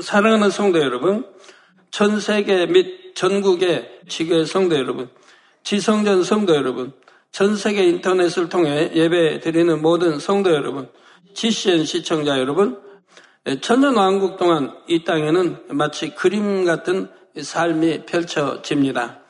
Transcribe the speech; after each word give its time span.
사랑하는 0.00 0.50
성도 0.50 0.80
여러분, 0.80 1.26
전 1.90 2.18
세계 2.18 2.66
및 2.66 3.14
전국의 3.14 4.00
지교의 4.08 4.46
성도 4.46 4.76
여러분, 4.76 5.10
지성전 5.64 6.22
성도 6.22 6.54
여러분, 6.54 6.92
전 7.30 7.56
세계 7.56 7.84
인터넷을 7.84 8.48
통해 8.48 8.90
예배 8.94 9.40
드리는 9.40 9.82
모든 9.82 10.18
성도 10.18 10.52
여러분, 10.52 10.88
GCN 11.34 11.84
시청자 11.84 12.38
여러분, 12.38 12.80
천년 13.60 13.96
왕국 13.96 14.38
동안 14.38 14.74
이 14.86 15.04
땅에는 15.04 15.64
마치 15.70 16.14
그림 16.14 16.64
같은 16.64 17.10
삶이 17.40 18.06
펼쳐집니다. 18.06 19.20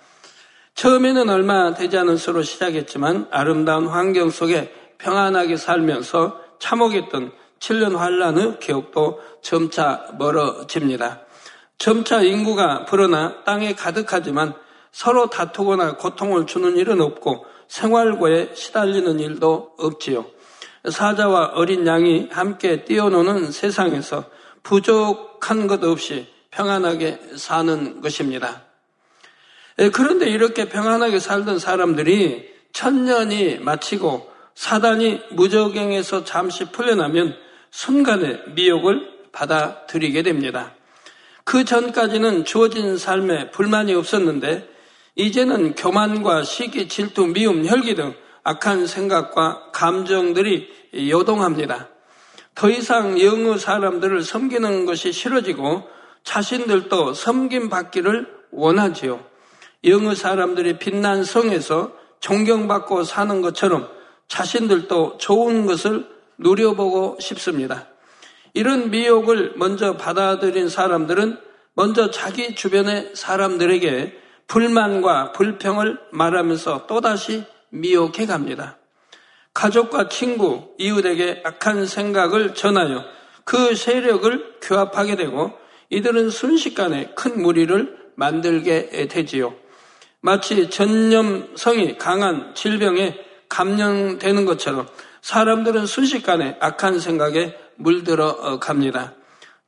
처음에는 0.74 1.28
얼마 1.28 1.74
되지 1.74 1.98
않은 1.98 2.16
수로 2.16 2.42
시작했지만 2.42 3.28
아름다운 3.30 3.88
환경 3.88 4.30
속에 4.30 4.72
평안하게 4.98 5.56
살면서 5.56 6.40
참혹했던 6.58 7.32
7년 7.62 7.96
환란의 7.96 8.58
기억도 8.58 9.20
점차 9.40 10.08
멀어집니다. 10.18 11.20
점차 11.78 12.20
인구가 12.20 12.84
불어나 12.84 13.44
땅에 13.44 13.74
가득하지만 13.74 14.54
서로 14.90 15.30
다투거나 15.30 15.96
고통을 15.96 16.46
주는 16.46 16.76
일은 16.76 17.00
없고 17.00 17.46
생활고에 17.68 18.50
시달리는 18.54 19.18
일도 19.20 19.74
없지요. 19.78 20.26
사자와 20.90 21.52
어린 21.54 21.86
양이 21.86 22.28
함께 22.32 22.84
뛰어노는 22.84 23.52
세상에서 23.52 24.24
부족한 24.64 25.68
것 25.68 25.82
없이 25.84 26.28
평안하게 26.50 27.20
사는 27.36 28.00
것입니다. 28.00 28.62
예, 29.78 29.88
그런데 29.90 30.28
이렇게 30.28 30.68
평안하게 30.68 31.20
살던 31.20 31.60
사람들이 31.60 32.52
천년이 32.72 33.60
마치고 33.60 34.30
사단이 34.54 35.20
무적행에서 35.30 36.24
잠시 36.24 36.64
풀려나면 36.66 37.36
순간에 37.72 38.38
미혹을 38.54 39.08
받아들이게 39.32 40.22
됩니다. 40.22 40.74
그 41.42 41.64
전까지는 41.64 42.44
주어진 42.44 42.96
삶에 42.98 43.50
불만이 43.50 43.94
없었는데 43.94 44.68
이제는 45.16 45.74
교만과 45.74 46.44
시기, 46.44 46.86
질투, 46.86 47.26
미움, 47.26 47.66
혈기 47.66 47.94
등 47.94 48.14
악한 48.44 48.86
생각과 48.86 49.70
감정들이 49.72 50.68
요동합니다. 50.94 51.88
더 52.54 52.70
이상 52.70 53.20
영의 53.20 53.58
사람들을 53.58 54.22
섬기는 54.22 54.84
것이 54.84 55.10
싫어지고 55.10 55.88
자신들도 56.24 57.14
섬김 57.14 57.70
받기를 57.70 58.26
원하지요. 58.50 59.24
영의 59.84 60.14
사람들이 60.14 60.78
빛난 60.78 61.24
성에서 61.24 61.92
존경받고 62.20 63.04
사는 63.04 63.40
것처럼 63.40 63.88
자신들도 64.28 65.16
좋은 65.18 65.66
것을 65.66 66.12
누려보고 66.42 67.18
싶습니다. 67.20 67.88
이런 68.54 68.90
미혹을 68.90 69.54
먼저 69.56 69.96
받아들인 69.96 70.68
사람들은 70.68 71.38
먼저 71.74 72.10
자기 72.10 72.54
주변의 72.54 73.12
사람들에게 73.14 74.20
불만과 74.46 75.32
불평을 75.32 75.98
말하면서 76.10 76.86
또다시 76.86 77.44
미혹해 77.70 78.26
갑니다. 78.26 78.76
가족과 79.54 80.08
친구, 80.08 80.74
이웃에게 80.78 81.42
악한 81.44 81.86
생각을 81.86 82.54
전하여 82.54 83.04
그 83.44 83.74
세력을 83.74 84.56
규합하게 84.60 85.16
되고 85.16 85.52
이들은 85.90 86.30
순식간에 86.30 87.12
큰 87.14 87.40
무리를 87.40 88.12
만들게 88.14 89.08
되지요. 89.08 89.54
마치 90.20 90.70
전염성이 90.70 91.98
강한 91.98 92.54
질병에 92.54 93.18
감염되는 93.48 94.44
것처럼 94.44 94.86
사람들은 95.22 95.86
순식간에 95.86 96.58
악한 96.60 97.00
생각에 97.00 97.56
물들어 97.76 98.58
갑니다. 98.58 99.14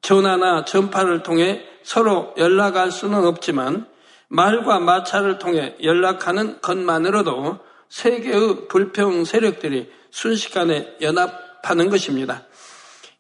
전화나 0.02 0.64
전파를 0.64 1.22
통해 1.22 1.64
서로 1.83 2.34
연락할 2.36 2.91
수는 2.91 3.24
없지만 3.24 3.86
말과 4.28 4.80
마찰을 4.80 5.38
통해 5.38 5.77
연락하는 5.82 6.60
것만으로도 6.60 7.60
세계의 7.88 8.69
불평 8.69 9.25
세력들이 9.25 9.91
순식간에 10.10 10.97
연합하는 11.00 11.88
것입니다. 11.88 12.42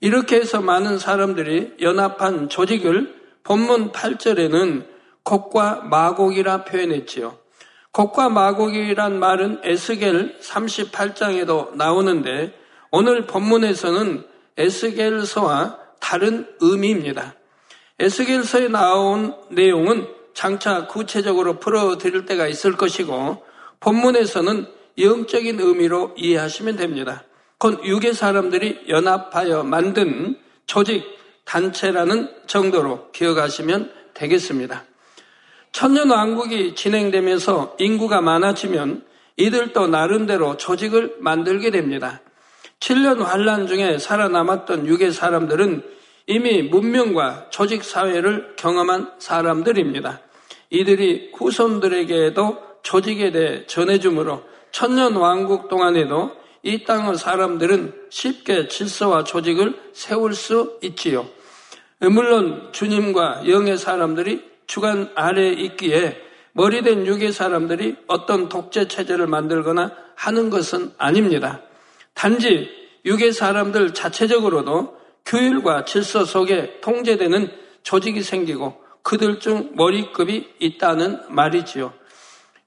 이렇게 0.00 0.36
해서 0.36 0.60
많은 0.60 0.98
사람들이 0.98 1.74
연합한 1.80 2.48
조직을 2.48 3.14
본문 3.44 3.92
8절에는 3.92 4.86
곡과 5.22 5.82
마곡이라 5.82 6.64
표현했지요. 6.64 7.38
곡과 7.94 8.28
마곡이란 8.28 9.20
말은 9.20 9.60
에스겔 9.62 10.40
38장에도 10.40 11.76
나오는데 11.76 12.52
오늘 12.90 13.24
본문에서는 13.26 14.24
에스겔서와 14.58 15.78
다른 16.00 16.46
의미입니다. 16.60 17.34
에스겔서에 18.00 18.68
나온 18.68 19.34
내용은 19.50 20.08
장차 20.34 20.88
구체적으로 20.88 21.60
풀어드릴 21.60 22.26
때가 22.26 22.48
있을 22.48 22.76
것이고 22.76 23.44
본문에서는 23.78 24.66
영적인 24.98 25.60
의미로 25.60 26.12
이해하시면 26.16 26.76
됩니다. 26.76 27.22
곧 27.58 27.80
유괴 27.84 28.12
사람들이 28.12 28.86
연합하여 28.88 29.62
만든 29.62 30.36
조직, 30.66 31.04
단체라는 31.44 32.28
정도로 32.48 33.12
기억하시면 33.12 33.92
되겠습니다. 34.14 34.84
천년 35.74 36.08
왕국이 36.08 36.76
진행되면서 36.76 37.74
인구가 37.80 38.20
많아지면 38.20 39.04
이들도 39.36 39.88
나름대로 39.88 40.56
조직을 40.56 41.16
만들게 41.18 41.72
됩니다. 41.72 42.20
7년 42.78 43.18
환란 43.18 43.66
중에 43.66 43.98
살아남았던 43.98 44.86
유괴 44.86 45.10
사람들은 45.10 45.82
이미 46.28 46.62
문명과 46.62 47.48
조직 47.50 47.82
사회를 47.82 48.54
경험한 48.54 49.14
사람들입니다. 49.18 50.20
이들이 50.70 51.32
후손들에게도 51.34 52.58
조직에 52.84 53.32
대해 53.32 53.66
전해주므로 53.66 54.44
천년 54.70 55.16
왕국 55.16 55.68
동안에도 55.68 56.30
이 56.62 56.84
땅의 56.84 57.16
사람들은 57.16 57.94
쉽게 58.10 58.68
질서와 58.68 59.24
조직을 59.24 59.74
세울 59.92 60.34
수 60.34 60.78
있지요. 60.82 61.26
물론 61.98 62.68
주님과 62.70 63.48
영의 63.48 63.76
사람들이 63.76 64.53
주관 64.66 65.10
아래에 65.14 65.50
있기에 65.50 66.20
머리된 66.52 67.06
육의 67.06 67.32
사람들이 67.32 67.96
어떤 68.06 68.48
독재 68.48 68.88
체제를 68.88 69.26
만들거나 69.26 69.92
하는 70.14 70.50
것은 70.50 70.92
아닙니다. 70.98 71.62
단지 72.14 72.68
육의 73.04 73.32
사람들 73.32 73.92
자체적으로도 73.92 74.96
규율과 75.26 75.84
질서 75.84 76.24
속에 76.24 76.80
통제되는 76.80 77.50
조직이 77.82 78.22
생기고 78.22 78.82
그들 79.02 79.40
중 79.40 79.72
머리급이 79.74 80.54
있다는 80.58 81.20
말이지요. 81.28 81.92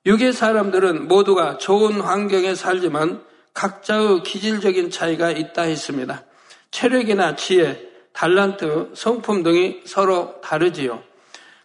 육의 0.05 0.33
사람들은 0.33 1.07
모두가 1.07 1.57
좋은 1.57 1.99
환경에 1.99 2.55
살지만 2.55 3.23
각자의 3.53 4.23
기질적인 4.23 4.91
차이가 4.91 5.31
있다 5.31 5.63
했습니다. 5.63 6.23
체력이나 6.71 7.35
지혜, 7.35 7.81
달란트, 8.13 8.91
성품 8.93 9.43
등이 9.43 9.81
서로 9.85 10.39
다르지요. 10.41 11.01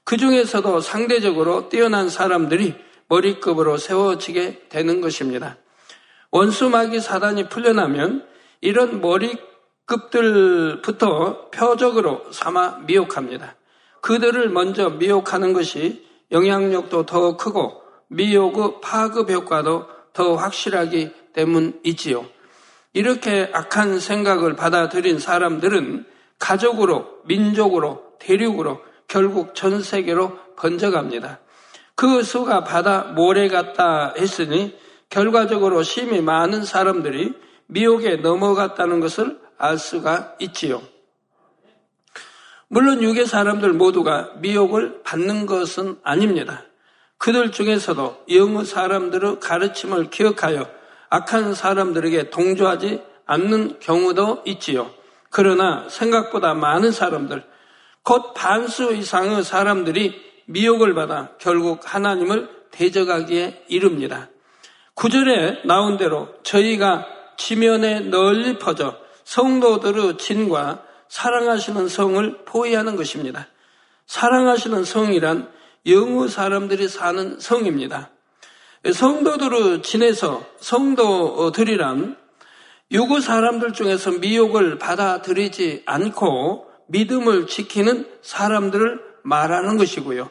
그 0.04 0.16
중에서도 0.16 0.80
상대적으로 0.80 1.68
뛰어난 1.68 2.08
사람들이 2.08 2.74
머리급으로 3.08 3.76
세워지게 3.76 4.68
되는 4.68 5.00
것입니다. 5.00 5.56
원수 6.30 6.68
마귀 6.70 7.00
사단이 7.00 7.48
풀려나면 7.48 8.26
이런 8.60 9.00
머리급들부터 9.86 11.50
표적으로 11.50 12.22
삼아 12.32 12.84
미혹합니다. 12.86 13.56
그들을 14.00 14.48
먼저 14.48 14.90
미혹하는 14.90 15.52
것이 15.52 16.06
영향력도 16.30 17.06
더 17.06 17.36
크고 17.36 17.82
미혹의 18.08 18.80
파급 18.82 19.30
효과도 19.30 19.86
더 20.12 20.34
확실하기 20.34 21.10
때문이지요. 21.32 22.26
이렇게 22.94 23.50
악한 23.52 24.00
생각을 24.00 24.56
받아들인 24.56 25.18
사람들은 25.18 26.04
가족으로, 26.38 27.06
민족으로, 27.24 28.02
대륙으로, 28.18 28.80
결국 29.12 29.54
전 29.54 29.82
세계로 29.82 30.38
번져갑니다. 30.56 31.38
그 31.94 32.22
수가 32.22 32.64
바다 32.64 33.02
모래 33.14 33.46
같다 33.48 34.14
했으니 34.16 34.74
결과적으로 35.10 35.82
심히 35.82 36.22
많은 36.22 36.64
사람들이 36.64 37.34
미혹에 37.66 38.16
넘어갔다는 38.16 39.00
것을 39.00 39.38
알 39.58 39.76
수가 39.76 40.36
있지요. 40.38 40.80
물론 42.68 43.02
유괴 43.02 43.26
사람들 43.26 43.74
모두가 43.74 44.30
미혹을 44.38 45.02
받는 45.02 45.44
것은 45.44 45.98
아닙니다. 46.02 46.64
그들 47.18 47.52
중에서도 47.52 48.24
영의 48.30 48.64
사람들의 48.64 49.40
가르침을 49.40 50.08
기억하여 50.08 50.66
악한 51.10 51.52
사람들에게 51.52 52.30
동조하지 52.30 53.02
않는 53.26 53.78
경우도 53.78 54.44
있지요. 54.46 54.90
그러나 55.28 55.86
생각보다 55.90 56.54
많은 56.54 56.92
사람들, 56.92 57.51
곧 58.02 58.34
반수 58.34 58.94
이상의 58.94 59.44
사람들이 59.44 60.20
미혹을 60.46 60.94
받아 60.94 61.30
결국 61.38 61.80
하나님을 61.82 62.48
대적하기에 62.70 63.64
이릅니다. 63.68 64.28
구절에 64.94 65.62
나온 65.64 65.96
대로 65.96 66.28
저희가 66.42 67.06
지면에 67.36 68.00
널리 68.00 68.58
퍼져 68.58 68.96
성도들의 69.24 70.18
진과 70.18 70.82
사랑하시는 71.08 71.88
성을 71.88 72.44
포위하는 72.44 72.96
것입니다. 72.96 73.46
사랑하시는 74.06 74.84
성이란 74.84 75.50
영우 75.86 76.28
사람들이 76.28 76.88
사는 76.88 77.38
성입니다. 77.38 78.10
성도들을 78.90 79.82
지내서 79.82 80.44
성도들이란 80.58 82.16
유구 82.90 83.20
사람들 83.20 83.72
중에서 83.72 84.12
미혹을 84.12 84.78
받아들이지 84.78 85.84
않고 85.86 86.71
믿음을 86.92 87.46
지키는 87.46 88.06
사람들을 88.20 89.00
말하는 89.22 89.78
것이고요. 89.78 90.30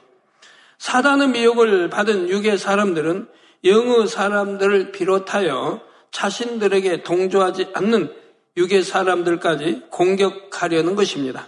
사단의 0.77 1.29
미혹을 1.29 1.89
받은 1.89 2.29
유괴 2.29 2.57
사람들은 2.57 3.27
영의 3.65 4.07
사람들을 4.07 4.91
비롯하여 4.91 5.81
자신들에게 6.11 7.03
동조하지 7.03 7.69
않는 7.73 8.13
유괴 8.57 8.81
사람들까지 8.81 9.87
공격하려는 9.89 10.95
것입니다. 10.95 11.47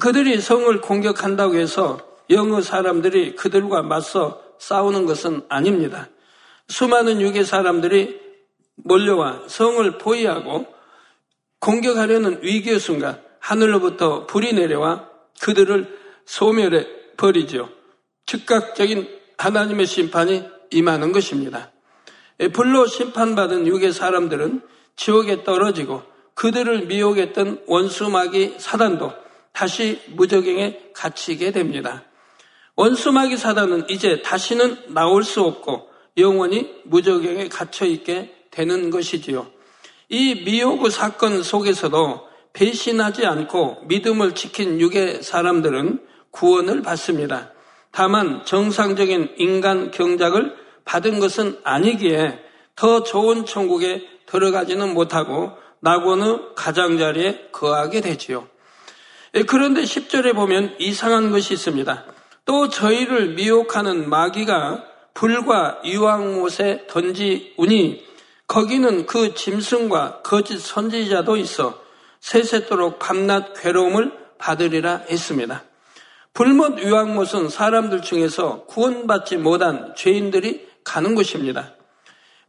그들이 0.00 0.40
성을 0.40 0.80
공격한다고 0.80 1.56
해서 1.56 1.98
영의 2.28 2.62
사람들이 2.62 3.34
그들과 3.34 3.82
맞서 3.82 4.42
싸우는 4.58 5.06
것은 5.06 5.42
아닙니다. 5.48 6.08
수많은 6.68 7.20
유괴 7.20 7.44
사람들이 7.44 8.20
몰려와 8.76 9.44
성을 9.48 9.98
포위하고 9.98 10.79
공격하려는 11.60 12.42
위기의 12.42 12.80
순간 12.80 13.22
하늘로부터 13.38 14.26
불이 14.26 14.54
내려와 14.54 15.08
그들을 15.40 15.98
소멸해 16.24 16.86
버리죠. 17.16 17.68
즉각적인 18.26 19.08
하나님의 19.36 19.86
심판이 19.86 20.44
임하는 20.70 21.12
것입니다. 21.12 21.70
불로 22.52 22.86
심판받은 22.86 23.66
유괴 23.66 23.92
사람들은 23.92 24.62
지옥에 24.96 25.44
떨어지고 25.44 26.02
그들을 26.34 26.86
미혹했던 26.86 27.64
원수마귀 27.66 28.56
사단도 28.58 29.12
다시 29.52 30.00
무적행에 30.08 30.92
갇히게 30.94 31.52
됩니다. 31.52 32.04
원수마귀 32.76 33.36
사단은 33.36 33.90
이제 33.90 34.22
다시는 34.22 34.94
나올 34.94 35.22
수 35.24 35.42
없고 35.42 35.90
영원히 36.16 36.80
무적행에 36.84 37.48
갇혀 37.48 37.84
있게 37.84 38.34
되는 38.50 38.90
것이지요. 38.90 39.50
이 40.10 40.42
미호구 40.44 40.90
사건 40.90 41.42
속에서도 41.42 42.28
배신하지 42.52 43.26
않고 43.26 43.84
믿음을 43.86 44.34
지킨 44.34 44.80
유괴 44.80 45.22
사람들은 45.22 46.00
구원을 46.32 46.82
받습니다. 46.82 47.52
다만 47.92 48.44
정상적인 48.44 49.34
인간 49.38 49.92
경작을 49.92 50.54
받은 50.84 51.20
것은 51.20 51.58
아니기에 51.62 52.40
더 52.74 53.04
좋은 53.04 53.46
천국에 53.46 54.02
들어가지는 54.26 54.94
못하고 54.94 55.52
낙원의 55.78 56.54
가장자리에 56.56 57.48
거하게 57.52 58.00
되지요. 58.00 58.48
예, 59.36 59.42
그런데 59.42 59.82
10절에 59.82 60.34
보면 60.34 60.74
이상한 60.80 61.30
것이 61.30 61.54
있습니다. 61.54 62.04
또 62.44 62.68
저희를 62.68 63.34
미혹하는 63.34 64.10
마귀가 64.10 64.84
불과 65.14 65.80
유황못에 65.84 66.86
던지우니 66.88 68.09
거기는 68.50 69.06
그 69.06 69.32
짐승과 69.32 70.22
거짓 70.22 70.58
선지자도 70.58 71.36
있어 71.36 71.80
세세토록 72.18 72.98
밤낮 72.98 73.54
괴로움을 73.54 74.10
받으리라 74.38 75.02
했습니다. 75.08 75.62
불못 76.34 76.80
유황못은 76.80 77.48
사람들 77.48 78.02
중에서 78.02 78.64
구원받지 78.64 79.36
못한 79.36 79.94
죄인들이 79.94 80.66
가는 80.82 81.14
곳입니다. 81.14 81.74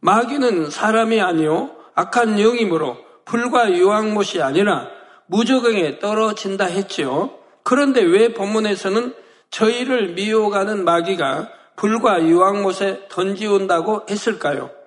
마귀는 0.00 0.70
사람이 0.70 1.20
아니요 1.20 1.70
악한 1.94 2.36
영이므로 2.36 2.98
불과 3.24 3.72
유황못이 3.72 4.42
아니라 4.42 4.88
무적응에 5.26 6.00
떨어진다 6.00 6.64
했지요. 6.64 7.30
그런데 7.62 8.02
왜 8.02 8.34
본문에서는 8.34 9.14
저희를 9.50 10.14
미혹하는 10.14 10.84
마귀가 10.84 11.48
불과 11.76 12.20
유황못에 12.20 13.06
던지온다고 13.08 14.06
했을까요? 14.10 14.81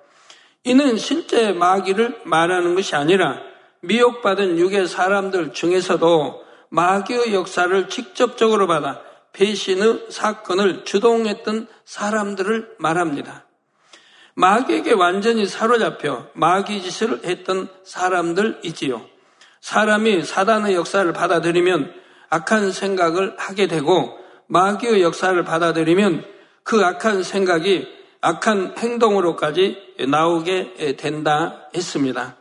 이는 0.66 0.98
실제 0.98 1.52
마귀를 1.54 2.22
말하는 2.26 2.74
것이 2.74 2.96
아니라 2.96 3.40
미혹받은 3.82 4.58
육의 4.58 4.88
사람들 4.88 5.54
중에서도 5.54 6.44
마귀의 6.70 7.36
역사를 7.36 7.88
직접적으로 7.88 8.66
받아 8.66 9.00
배신의 9.32 10.08
사건을 10.10 10.84
주동했던 10.84 11.68
사람들을 11.86 12.78
말합니다. 12.80 13.46
마귀에게 14.34 14.94
완전히 14.94 15.46
사로잡혀 15.46 16.28
마귀 16.34 16.82
짓을 16.82 17.24
했던 17.24 17.70
사람들이지요. 17.84 19.06
사람이 19.62 20.24
사단의 20.24 20.74
역사를 20.74 21.12
받아들이면 21.14 21.94
악한 22.30 22.72
생각을 22.72 23.36
하게 23.38 23.68
되고 23.68 24.18
마귀의 24.48 25.04
역사를 25.04 25.42
받아들이면 25.44 26.26
그 26.64 26.84
악한 26.84 27.22
생각이 27.22 27.88
악한 28.26 28.74
행동으로까지 28.80 29.96
나오게 30.08 30.96
된다 30.98 31.70
했습니다. 31.76 32.36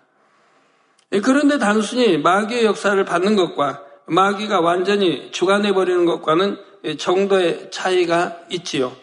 그런데 1.22 1.58
단순히 1.58 2.16
마귀의 2.16 2.64
역사를 2.64 3.04
받는 3.04 3.36
것과 3.36 3.82
마귀가 4.06 4.60
완전히 4.60 5.31
주관해버리는 5.31 6.06
것과는 6.06 6.58
정도의 6.98 7.70
차이가 7.70 8.38
있지요. 8.48 8.96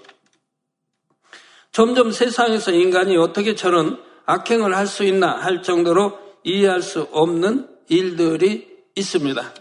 점점 1.72 2.12
세상에서 2.12 2.72
인간이 2.72 3.16
어떻게 3.16 3.54
저런 3.54 4.01
악행을 4.25 4.75
할 4.75 4.88
수 4.88 5.04
있나 5.04 5.38
할 5.38 5.62
정도로 5.62 6.18
이해할 6.44 6.81
수 6.81 7.07
없는 7.12 7.68
일들이 7.89 8.68
있습니다. 8.95 9.54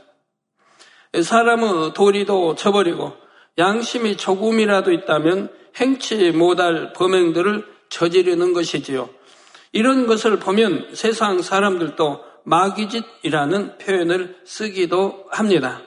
사람의 1.22 1.93
도리도 1.93 2.55
저버리고 2.55 3.12
양심이 3.60 4.16
조금이라도 4.16 4.90
있다면 4.90 5.50
행치 5.76 6.32
못할 6.32 6.92
범행들을 6.94 7.64
저지르는 7.90 8.52
것이지요. 8.54 9.08
이런 9.72 10.06
것을 10.06 10.38
보면 10.40 10.88
세상 10.94 11.42
사람들도 11.42 12.24
마귀짓이라는 12.44 13.78
표현을 13.78 14.36
쓰기도 14.44 15.26
합니다. 15.30 15.82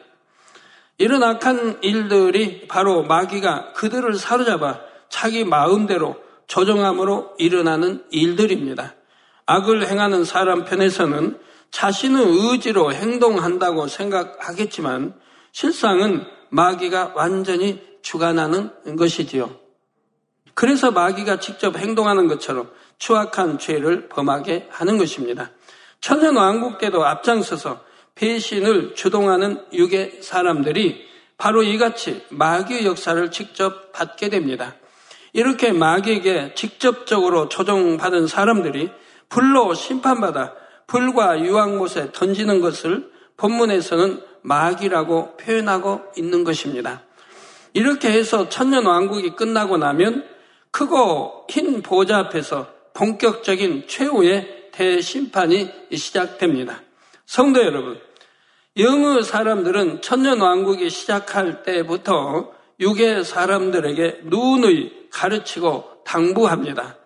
이런 0.98 1.24
악한 1.24 1.80
일들이 1.82 2.68
바로 2.68 3.04
마귀가 3.04 3.74
그들을 3.74 4.14
사로잡아 4.14 4.80
자기 5.10 5.44
마음대로 5.44 6.16
조정함으로 6.48 7.34
일어나는 7.40 8.04
일들입니다. 8.12 8.96
악을 9.46 9.88
행하는 9.88 10.24
사람 10.24 10.64
편에서는 10.64 11.40
자신의 11.72 12.26
의지로 12.26 12.94
행동한다고 12.94 13.88
생각하겠지만 13.88 15.16
실상은 15.52 16.26
마귀가 16.54 17.14
완전히 17.16 17.82
주관하는 18.04 18.70
것이지요. 18.96 19.50
그래서 20.54 20.92
마귀가 20.92 21.40
직접 21.40 21.78
행동하는 21.78 22.28
것처럼 22.28 22.70
추악한 23.00 23.58
죄를 23.58 24.08
범하게 24.08 24.68
하는 24.70 25.00
것입니다. 25.00 25.50
천년 26.00 26.36
왕국 26.36 26.78
때도 26.78 27.04
앞장서서 27.06 27.82
배신을 28.14 28.94
주동하는 28.94 29.66
유괴 29.74 30.22
사람들이 30.22 31.04
바로 31.40 31.64
이같이 31.64 32.24
마귀의 32.30 32.86
역사를 32.86 33.32
직접 33.32 33.92
받게 33.92 34.30
됩니다. 34.30 34.76
이렇게 35.34 35.72
마귀에게 35.72 36.54
직접적으로 36.54 37.50
조종받은 37.50 38.28
사람들이 38.28 38.92
불로 39.28 39.74
심판받아 39.74 40.54
불과 40.86 41.40
유황못에 41.40 42.12
던지는 42.14 42.62
것을 42.62 43.12
본문에서는 43.38 44.33
마귀라고 44.44 45.38
표현하고 45.38 46.02
있는 46.16 46.44
것입니다. 46.44 47.02
이렇게 47.74 48.12
해서 48.12 48.50
천년 48.50 48.86
왕국이 48.86 49.32
끝나고 49.32 49.78
나면 49.78 50.26
크고 50.72 51.48
흰 51.50 51.82
보좌 51.82 52.20
앞에서 52.20 52.68
본격적인 52.94 53.88
최후의 53.88 54.70
대심판이 54.72 55.72
시작됩니다. 55.92 56.82
성도 57.26 57.62
여러분, 57.62 58.00
영의 58.78 59.24
사람들은 59.24 60.02
천년 60.02 60.42
왕국이 60.42 60.90
시작할 60.90 61.64
때부터 61.64 62.52
육의 62.80 63.24
사람들에게 63.24 64.22
누누이 64.26 65.10
가르치고 65.12 66.04
당부합니다. 66.06 66.98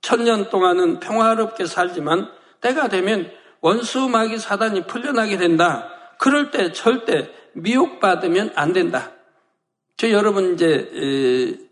천년 0.00 0.50
동안은 0.50 0.98
평화롭게 0.98 1.66
살지만 1.66 2.28
때가 2.60 2.88
되면 2.88 3.30
원수 3.60 4.08
마귀 4.08 4.38
사단이 4.38 4.86
풀려나게 4.88 5.36
된다. 5.36 5.91
그럴 6.22 6.52
때 6.52 6.70
절대 6.70 7.32
미혹받으면 7.54 8.52
안 8.54 8.72
된다. 8.72 9.10
저 9.96 10.08
여러분 10.12 10.54
이제 10.54 10.88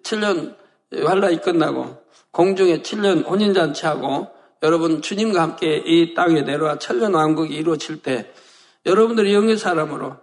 7년 0.03 0.57
환란이 0.93 1.41
끝나고 1.41 2.03
공중에 2.33 2.83
7년 2.83 3.25
혼인잔치하고 3.29 4.27
여러분 4.65 5.03
주님과 5.03 5.41
함께 5.41 5.81
이 5.87 6.15
땅에 6.15 6.43
내려와 6.43 6.81
천년 6.81 7.15
왕국이 7.15 7.55
이루어질 7.55 8.03
때 8.03 8.33
여러분들이 8.87 9.33
영의 9.33 9.57
사람으로 9.57 10.17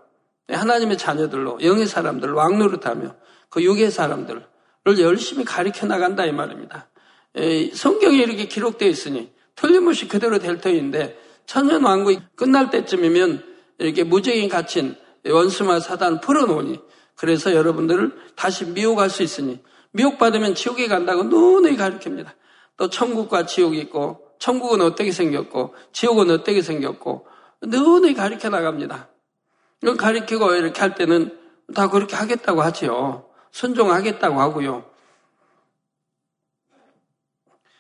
하나님의 0.50 0.98
자녀들로 0.98 1.64
영의 1.64 1.86
사람들 1.86 2.34
왕노릇하며 2.34 3.16
그 3.48 3.64
육의 3.64 3.92
사람들을 3.92 4.44
열심히 5.00 5.46
가리켜 5.46 5.88
나간다 5.88 6.26
이 6.26 6.34
말입니다. 6.34 6.90
성경에 7.74 8.18
이렇게 8.18 8.50
기록되어 8.50 8.90
있으니 8.90 9.32
틀림없이 9.56 10.10
그대로 10.10 10.38
될 10.38 10.60
터인데 10.60 11.18
천년 11.46 11.86
왕국이 11.86 12.20
끝날 12.36 12.70
때쯤이면 12.70 13.47
이렇게 13.80 14.04
무적인 14.04 14.50
갇힌 14.50 14.96
원수마 15.26 15.80
사단 15.80 16.22
풀어놓으니 16.22 16.80
그래서 17.16 17.54
여러분들을 17.54 18.16
다시 18.36 18.66
미혹할 18.66 19.10
수 19.10 19.24
있으니 19.24 19.62
미혹받으면 19.92 20.56
지옥에 20.56 20.88
간다고 20.88 21.24
눈에 21.24 21.76
가르칩니다. 21.76 22.36
또 22.78 22.90
천국과 22.90 23.46
지옥이 23.46 23.80
있고 23.80 24.28
천국은 24.40 24.82
어떻게 24.82 25.12
생겼고 25.12 25.74
지옥은 25.92 26.30
어떻게 26.30 26.62
생겼고 26.62 27.28
눈에 27.64 28.14
가르쳐 28.14 28.50
나갑니다. 28.50 29.10
이걸 29.82 29.98
가르치고 29.98 30.54
이렇게 30.54 30.80
할 30.80 30.96
때는 30.96 31.38
다 31.74 31.90
그렇게 31.90 32.16
하겠다고 32.16 32.62
하지요. 32.62 33.30
순종하겠다고 33.52 34.40
하고요. 34.40 34.86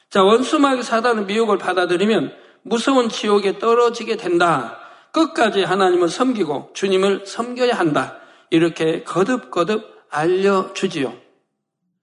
자, 0.09 0.23
원수마귀 0.23 0.83
사단의 0.83 1.25
미혹을 1.25 1.57
받아들이면 1.57 2.33
무서운 2.63 3.09
지옥에 3.09 3.59
떨어지게 3.59 4.17
된다. 4.17 4.79
끝까지 5.17 5.63
하나님을 5.63 6.09
섬기고 6.09 6.71
주님을 6.73 7.25
섬겨야 7.25 7.73
한다. 7.73 8.17
이렇게 8.51 9.03
거듭거듭 9.03 9.83
알려주지요. 10.09 11.13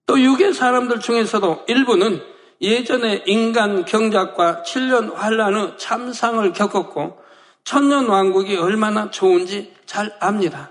또 0.06 0.20
유괴 0.20 0.52
사람들 0.52 1.00
중에서도 1.00 1.64
일부는 1.68 2.20
예전에 2.60 3.22
인간 3.26 3.84
경작과 3.84 4.62
7년 4.66 5.14
환란의 5.14 5.74
참상을 5.78 6.52
겪었고 6.52 7.18
천년 7.62 8.08
왕국이 8.08 8.56
얼마나 8.56 9.10
좋은지 9.10 9.72
잘 9.86 10.14
압니다. 10.20 10.70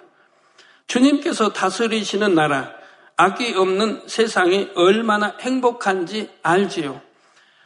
주님께서 0.87 1.53
다스리시는 1.53 2.35
나라, 2.35 2.71
악이 3.15 3.55
없는 3.55 4.03
세상이 4.07 4.71
얼마나 4.75 5.35
행복한지 5.39 6.29
알지요. 6.43 7.01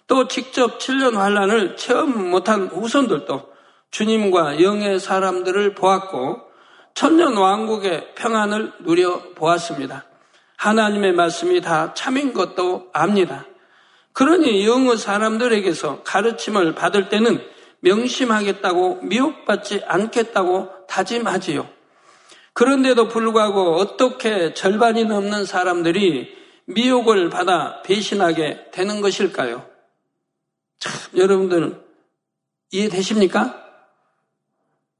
또 0.05 0.27
직접 0.27 0.77
7년 0.79 1.15
환란을 1.15 1.75
체험 1.75 2.29
못한 2.29 2.67
후손들도 2.67 3.56
주님과 3.91 4.61
영의 4.61 4.99
사람들을 4.99 5.75
보았고 5.75 6.41
천년 6.93 7.37
왕국의 7.37 8.15
평안을 8.15 8.73
누려 8.79 9.33
보았습니다. 9.35 10.05
하나님의 10.57 11.13
말씀이 11.13 11.61
다 11.61 11.93
참인 11.93 12.33
것도 12.33 12.89
압니다. 12.93 13.45
그러니 14.13 14.65
영의 14.65 14.97
사람들에게서 14.97 16.01
가르침을 16.03 16.73
받을 16.73 17.09
때는 17.09 17.39
명심하겠다고 17.81 19.01
미혹받지 19.03 19.83
않겠다고 19.85 20.87
다짐하지요. 20.87 21.69
그런데도 22.53 23.07
불구하고 23.07 23.75
어떻게 23.75 24.55
절반이 24.55 25.05
넘는 25.05 25.45
사람들이 25.45 26.35
미혹을 26.65 27.29
받아 27.29 27.83
배신하게 27.83 28.71
되는 28.71 29.01
것일까요? 29.01 29.63
참, 30.79 30.91
여러분들 31.15 31.83
이해되십니까? 32.71 33.66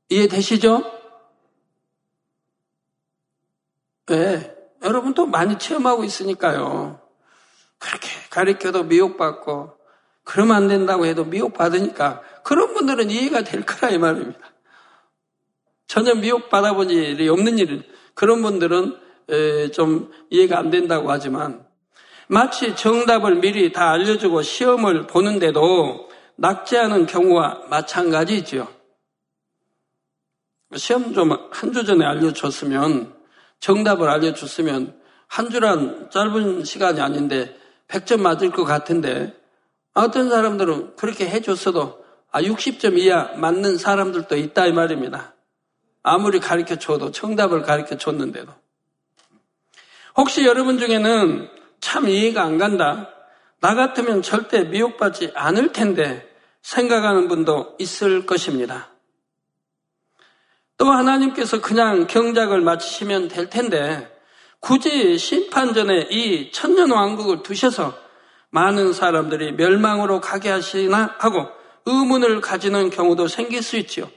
이해되시죠? 0.09 0.83
네. 4.07 4.55
여러분도 4.83 5.25
많이 5.25 5.57
체험하고 5.57 6.03
있으니까요. 6.03 7.01
그렇게 7.79 8.07
가르쳐도 8.29 8.83
미혹받고, 8.83 9.73
그러면 10.23 10.55
안 10.55 10.67
된다고 10.67 11.05
해도 11.05 11.25
미혹받으니까, 11.25 12.21
그런 12.43 12.73
분들은 12.73 13.09
이해가 13.09 13.43
될 13.43 13.65
거라, 13.65 13.91
이 13.91 13.97
말입니다. 13.97 14.39
전혀 15.87 16.15
미혹받아본 16.15 16.89
일이 16.89 17.27
없는 17.27 17.57
일은, 17.57 17.83
그런 18.13 18.41
분들은 18.41 18.97
좀 19.73 20.11
이해가 20.29 20.57
안 20.59 20.69
된다고 20.69 21.11
하지만, 21.11 21.65
마치 22.27 22.75
정답을 22.75 23.35
미리 23.35 23.71
다 23.71 23.91
알려주고 23.91 24.41
시험을 24.41 25.07
보는데도 25.07 26.09
낙제하는 26.35 27.05
경우와 27.07 27.63
마찬가지죠. 27.69 28.67
시험 30.75 31.13
좀 31.13 31.31
한 31.51 31.73
주 31.73 31.85
전에 31.85 32.05
알려줬으면 32.05 33.13
정답을 33.59 34.09
알려줬으면 34.09 34.99
한 35.27 35.49
주란 35.49 36.09
짧은 36.11 36.63
시간이 36.63 36.99
아닌데 37.01 37.57
100점 37.87 38.21
맞을 38.21 38.51
것 38.51 38.63
같은데 38.65 39.33
어떤 39.93 40.29
사람들은 40.29 40.95
그렇게 40.95 41.27
해줬어도 41.27 42.05
아 42.31 42.41
60점 42.41 42.97
이하 42.97 43.31
맞는 43.37 43.77
사람들도 43.77 44.35
있다 44.35 44.67
이 44.67 44.73
말입니다. 44.73 45.33
아무리 46.03 46.39
가르쳐 46.39 46.75
줘도 46.75 47.11
정답을 47.11 47.61
가르쳐 47.63 47.97
줬는데도 47.97 48.51
혹시 50.15 50.45
여러분 50.45 50.77
중에는 50.77 51.49
참 51.79 52.07
이해가 52.09 52.43
안 52.43 52.57
간다. 52.57 53.09
나 53.59 53.73
같으면 53.73 54.21
절대 54.21 54.63
미혹받지 54.65 55.31
않을 55.33 55.71
텐데 55.71 56.27
생각하는 56.61 57.27
분도 57.27 57.75
있을 57.79 58.25
것입니다. 58.25 58.89
또 60.77 60.91
하나님께서 60.91 61.59
그냥 61.59 62.07
경작을 62.07 62.61
마치시면 62.61 63.29
될 63.29 63.49
텐데 63.49 64.15
굳이 64.59 65.17
심판 65.17 65.73
전에 65.73 66.07
이 66.11 66.51
천년 66.51 66.91
왕국을 66.91 67.43
두셔서 67.43 67.93
많은 68.49 68.93
사람들이 68.93 69.53
멸망으로 69.53 70.21
가게 70.21 70.49
하시나 70.49 71.15
하고 71.19 71.47
의문을 71.85 72.41
가지는 72.41 72.89
경우도 72.89 73.27
생길 73.27 73.63
수 73.63 73.77
있지요. 73.77 74.09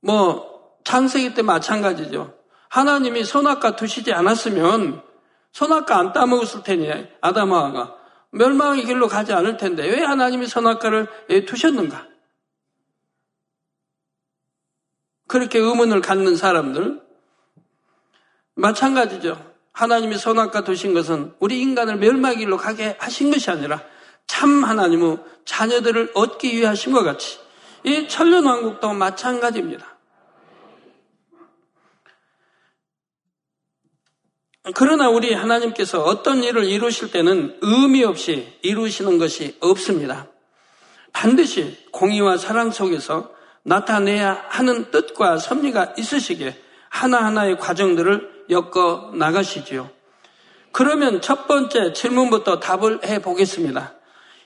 뭐 0.00 0.48
창세기 0.84 1.34
때 1.34 1.42
마찬가지죠. 1.42 2.34
하나님이 2.68 3.24
선악과 3.24 3.76
두시지 3.76 4.12
않았으면 4.12 5.02
선악과 5.52 5.98
안 5.98 6.12
따먹었을 6.12 6.62
테니 6.62 6.88
아담아가 7.20 7.96
멸망의 8.30 8.84
길로 8.84 9.08
가지 9.08 9.32
않을 9.32 9.56
텐데 9.56 9.84
왜 9.84 10.02
하나님이 10.02 10.46
선악과를 10.46 11.08
두셨는가? 11.46 12.06
그렇게 15.30 15.60
의문을 15.60 16.00
갖는 16.00 16.34
사람들 16.34 17.00
마찬가지죠. 18.56 19.40
하나님이 19.72 20.18
선악과 20.18 20.64
두신 20.64 20.92
것은 20.92 21.32
우리 21.38 21.60
인간을 21.60 21.98
멸망의 21.98 22.38
길로 22.38 22.56
가게 22.56 22.96
하신 22.98 23.30
것이 23.30 23.48
아니라 23.48 23.80
참 24.26 24.64
하나님의 24.64 25.18
자녀들을 25.44 26.10
얻기 26.14 26.56
위해 26.56 26.66
하신 26.66 26.92
것 26.92 27.04
같이 27.04 27.38
이 27.84 28.08
천년왕국도 28.08 28.92
마찬가지입니다. 28.92 29.86
그러나 34.74 35.10
우리 35.10 35.32
하나님께서 35.32 36.02
어떤 36.02 36.42
일을 36.42 36.64
이루실 36.64 37.12
때는 37.12 37.56
의미 37.60 38.02
없이 38.02 38.58
이루시는 38.62 39.18
것이 39.18 39.56
없습니다. 39.60 40.26
반드시 41.12 41.86
공의와 41.92 42.36
사랑 42.36 42.72
속에서 42.72 43.38
나타내야 43.64 44.46
하는 44.48 44.90
뜻과 44.90 45.38
섭리가 45.38 45.94
있으시기에 45.98 46.56
하나하나의 46.88 47.58
과정들을 47.58 48.46
엮어 48.50 49.12
나가시지요. 49.14 49.90
그러면 50.72 51.20
첫 51.20 51.46
번째 51.46 51.92
질문부터 51.92 52.60
답을 52.60 53.04
해 53.04 53.20
보겠습니다. 53.20 53.94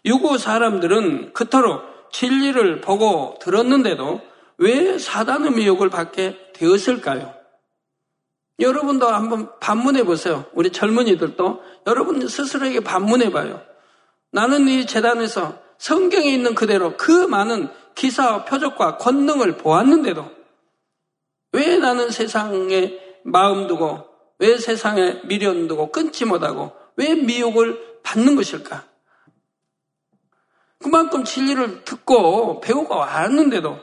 유고 0.05 0.39
사람들은 0.39 1.33
그토록 1.33 1.83
진리를 2.13 2.81
보고 2.81 3.39
들었는데도 3.41 4.21
왜 4.59 4.99
사단의 4.99 5.53
미혹을 5.53 5.91
받게 5.91 6.53
되었을까요? 6.55 7.35
여러분도 8.61 9.09
한번 9.09 9.51
반문해 9.59 10.05
보세요. 10.05 10.45
우리 10.53 10.71
젊은이들도 10.71 11.63
여러분 11.89 12.27
스스로에게 12.27 12.81
반문해 12.81 13.33
봐요. 13.33 13.61
나는 14.31 14.69
이 14.69 14.87
재단에서 14.87 15.59
성경에 15.79 16.29
있는 16.29 16.55
그대로 16.55 16.97
그 16.97 17.11
많은 17.11 17.69
기사와 17.95 18.45
표적과 18.45 18.99
권능을 18.99 19.57
보았는데도 19.57 20.31
왜 21.53 21.77
나는 21.79 22.11
세상에 22.11 22.99
마음 23.25 23.67
두고 23.67 24.05
왜 24.39 24.59
세상에 24.59 25.23
미련 25.25 25.69
두고 25.69 25.93
끊지 25.93 26.25
못하고 26.25 26.73
왜 26.97 27.15
미혹을 27.15 28.01
받는 28.03 28.37
것일까? 28.37 28.85
그만큼 30.81 31.25
진리를 31.25 31.85
듣고 31.85 32.61
배우고 32.61 32.95
왔는데도 32.95 33.79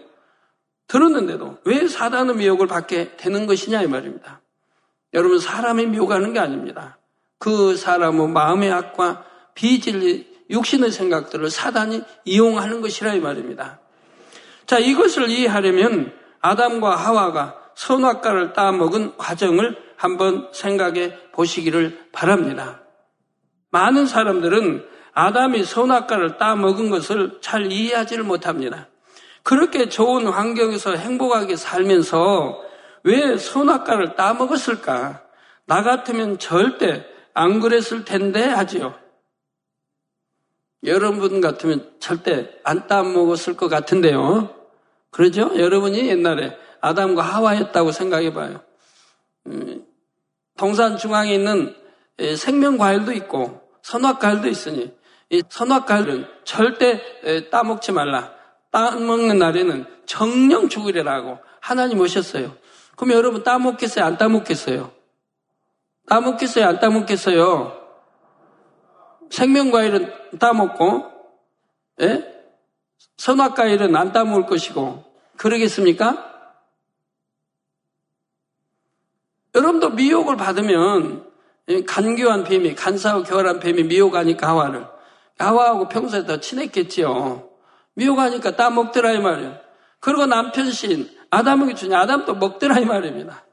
들었는데도 0.88 1.58
왜 1.64 1.88
사단의 1.88 2.36
미혹을 2.36 2.68
받게 2.68 3.18
되는 3.18 3.48
것이냐 3.48 3.82
이 3.82 3.88
말입니다. 3.88 4.42
여러분 5.14 5.40
사람이 5.40 5.88
미혹하는 5.88 6.34
게 6.34 6.40
아닙니다. 6.40 7.00
그 7.40 7.76
사람의 7.76 8.28
마음의 8.28 8.72
악과 8.72 9.26
비진리 9.56 10.46
육신의 10.52 10.92
생각들을 10.92 11.50
사단이 11.50 12.04
이용하는 12.26 12.82
것이라 12.82 13.16
이 13.16 13.20
말입니다. 13.20 13.81
자, 14.72 14.80
이것을 14.80 15.28
이해하려면 15.28 16.14
아담과 16.40 16.96
하와가 16.96 17.60
선악과를 17.76 18.54
따먹은 18.54 19.18
과정을 19.18 19.76
한번 19.98 20.48
생각해 20.54 21.14
보시기를 21.34 22.08
바랍니다. 22.14 22.80
많은 23.72 24.06
사람들은 24.06 24.86
아담이 25.12 25.66
선악과를 25.66 26.38
따먹은 26.38 26.90
것을 26.90 27.40
잘 27.42 27.70
이해하지를 27.70 28.24
못합니다. 28.24 28.88
그렇게 29.44 29.90
좋은 29.90 30.26
환경에서 30.28 30.96
행복하게 30.96 31.58
살면서 31.58 32.64
왜 33.04 33.36
선악과를 33.36 34.16
따먹었을까? 34.16 35.22
나 35.66 35.84
같으면 35.84 36.40
절대 36.40 37.06
안 37.34 37.60
그랬을 37.60 38.06
텐데 38.06 38.46
하지요. 38.46 38.96
여러분 40.86 41.42
같으면 41.42 41.92
절대 42.00 42.50
안 42.64 42.88
따먹었을 42.88 43.58
것 43.58 43.68
같은데요. 43.68 44.61
그러죠? 45.12 45.52
여러분이 45.56 46.08
옛날에 46.08 46.58
아담과 46.80 47.22
하와였다고 47.22 47.92
생각해 47.92 48.34
봐요. 48.34 48.62
음, 49.48 49.86
동산 50.58 50.98
중앙에 50.98 51.34
있는 51.34 51.76
생명과일도 52.38 53.12
있고 53.14 53.62
선악과일도 53.82 54.48
있으니 54.48 54.94
이 55.30 55.44
선악과일은 55.48 56.26
절대 56.44 57.50
따먹지 57.50 57.92
말라. 57.92 58.34
따먹는 58.72 59.38
날에는 59.38 59.86
정령 60.06 60.70
죽으리라고 60.70 61.40
하나님 61.60 62.00
오셨어요. 62.00 62.56
그럼 62.96 63.14
여러분 63.14 63.44
따먹겠어요? 63.44 64.06
안 64.06 64.18
따먹겠어요? 64.18 64.92
따먹겠어요? 66.08 66.68
안 66.68 66.80
따먹겠어요? 66.80 67.82
생명과일은 69.30 70.14
따먹고, 70.40 71.06
예? 72.02 72.31
선악과일은 73.22 73.96
안 73.96 74.12
따먹을 74.12 74.48
것이고, 74.48 75.04
그러겠습니까? 75.38 76.58
여러분도 79.54 79.92
미혹을 79.92 80.38
받으면 80.38 81.30
간교한 81.86 82.46
뱀이, 82.46 82.74
간사하고 82.74 83.24
교활한 83.24 83.60
뱀이 83.60 83.84
미혹하니까 83.84 84.48
하와를. 84.48 84.88
하와하고 85.38 85.88
평소에 85.88 86.26
더 86.26 86.40
친했겠지요. 86.40 87.48
미혹하니까 87.94 88.56
따 88.56 88.72
먹더라 88.72 89.12
이 89.12 89.20
말이에요. 89.20 89.60
그리고 90.00 90.26
남편 90.26 90.72
신 90.72 91.08
아담에게 91.30 91.76
주냐 91.76 92.00
아담도 92.00 92.34
먹더라 92.36 92.80
이 92.80 92.86
말입니다. 92.86 93.46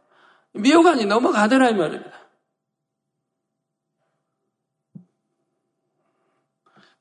미혹하니 0.53 1.05
넘어가더라 1.05 1.69
이 1.69 1.75
말입니다. 1.75 2.13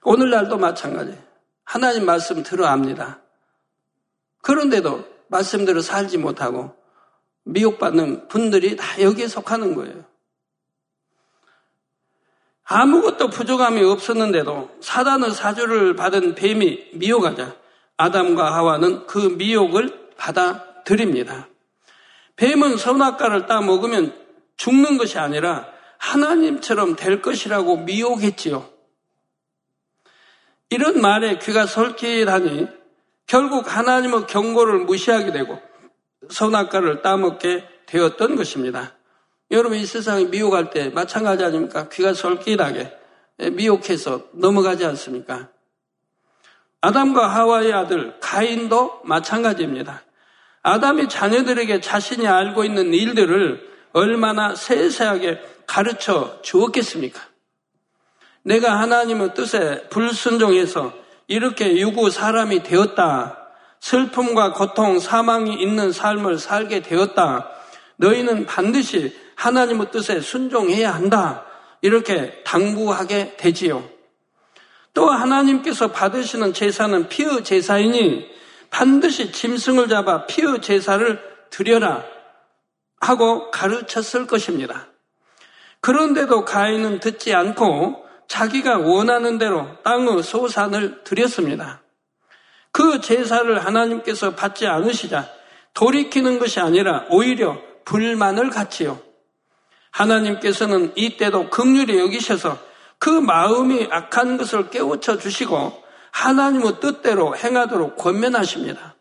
오늘날도 0.03 0.57
마찬가지. 0.57 1.26
하나님 1.67 2.05
말씀 2.05 2.43
들어 2.43 2.65
합니다. 2.67 3.19
그런데도 4.41 5.05
말씀대로 5.27 5.81
살지 5.81 6.17
못하고 6.17 6.74
미혹받는 7.43 8.29
분들이 8.29 8.77
다 8.77 9.01
여기에 9.01 9.27
속하는 9.27 9.75
거예요. 9.75 10.05
아무것도 12.63 13.29
부족함이 13.29 13.83
없었는데도 13.83 14.77
사단의 14.79 15.31
사주를 15.31 15.97
받은 15.97 16.36
뱀이 16.36 16.91
미혹하자 16.93 17.57
아담과 17.97 18.55
하와는 18.55 19.05
그 19.05 19.17
미혹을 19.17 20.12
받아들입니다. 20.15 21.50
뱀은 22.38 22.77
선악과를 22.77 23.45
따 23.45 23.59
먹으면 23.59 24.17
죽는 24.55 24.97
것이 24.97 25.19
아니라 25.19 25.67
하나님처럼 25.97 26.95
될 26.95 27.21
것이라고 27.21 27.79
미혹했지요. 27.79 28.76
이런 30.69 31.00
말에 31.01 31.39
귀가 31.39 31.65
설키하니 31.65 32.67
결국 33.25 33.75
하나님의 33.75 34.27
경고를 34.27 34.79
무시하게 34.79 35.31
되고 35.31 35.59
선악과를 36.29 37.01
따먹게 37.01 37.67
되었던 37.86 38.36
것입니다. 38.36 38.93
여러분 39.51 39.77
이 39.77 39.86
세상에 39.86 40.25
미혹할 40.25 40.71
때 40.71 40.89
마찬가지 40.89 41.43
아닙니까? 41.43 41.88
귀가 41.89 42.13
솔깃하게 42.13 42.91
미혹해서 43.53 44.24
넘어가지 44.33 44.86
않습니까? 44.86 45.50
아담과 46.81 47.27
하와의 47.27 47.74
아들 47.74 48.19
가인도 48.19 49.01
마찬가지입니다. 49.03 50.03
아담이 50.63 51.07
자녀들에게 51.07 51.79
자신이 51.79 52.27
알고 52.27 52.65
있는 52.65 52.93
일들을 52.93 53.67
얼마나 53.93 54.53
세세하게 54.53 55.39
가르쳐 55.65 56.39
주었겠습니까? 56.41 57.21
내가 58.48 58.80
하나님의 58.80 59.34
뜻에 59.34 59.89
불순종해서 59.89 60.94
이렇게 61.27 61.75
유구 61.82 62.10
사람이 62.10 62.63
되었다. 62.63 63.38
슬픔과 63.82 64.54
고통, 64.54 65.00
사망이 65.00 65.62
있는 65.62 65.92
삶을 65.92 66.39
살게 66.39 66.82
되었다. 66.82 67.50
너희는 67.98 68.46
반드시 68.46 69.13
하나님의 69.36 69.92
뜻에 69.92 70.22
순종해야 70.22 70.96
한다. 70.96 71.46
이렇게 71.81 72.42
당부하게 72.46 73.36
되지요. 73.36 73.83
또 74.94 75.10
하나님께서 75.12 75.92
받으시는 75.92 76.53
제사는 76.53 77.10
피의 77.10 77.44
제사이니 77.44 78.29
반드시 78.70 79.33
짐승을 79.33 79.90
잡아 79.90 80.25
피의 80.25 80.62
제사를 80.62 81.20
드려라 81.50 82.01
하고 83.01 83.51
가르쳤을 83.51 84.25
것입니다. 84.25 84.88
그런데도 85.81 86.46
가인은 86.46 87.01
듣지 87.01 87.36
않고 87.36 88.06
자기가 88.27 88.79
원하는 88.79 89.37
대로 89.37 89.68
땅의 89.83 90.24
소산을 90.24 91.03
드렸습니다. 91.03 91.81
그 92.72 93.01
제사를 93.01 93.66
하나님께서 93.66 94.35
받지 94.35 94.68
않으시자 94.68 95.27
돌이키는 95.74 96.40
것이 96.40 96.59
아니라 96.59 97.05
오히려 97.09 97.57
불만을 97.85 98.50
갖지요. 98.50 99.00
하나님께서는 99.92 100.92
이때도 100.96 101.50
극률히 101.50 101.98
여기셔서 102.00 102.57
그 103.00 103.09
마음이 103.09 103.87
악한 103.90 104.37
것을 104.37 104.70
깨우쳐 104.70 105.18
주시고 105.18 105.83
하나님의 106.11 106.79
뜻대로 106.79 107.35
행하도록 107.35 107.96
권면하십니다. 107.96 108.96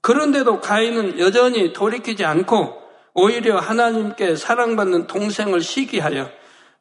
그런데도 0.00 0.60
가인은 0.60 1.18
여전히 1.18 1.72
돌이키지 1.72 2.24
않고 2.24 2.82
오히려 3.14 3.58
하나님께 3.58 4.36
사랑받는 4.36 5.06
동생을 5.06 5.62
시기하여 5.62 6.30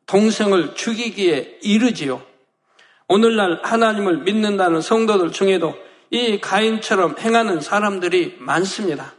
동생을 0.06 0.76
죽이기에 0.76 1.60
이르지요. 1.62 2.22
오늘날 3.08 3.60
하나님을 3.64 4.20
믿는다는 4.20 4.82
성도들 4.82 5.32
중에도 5.32 5.76
이 6.10 6.40
가인처럼 6.40 7.16
행하는 7.20 7.62
사람들이 7.62 8.38
많습니다. 8.40 9.14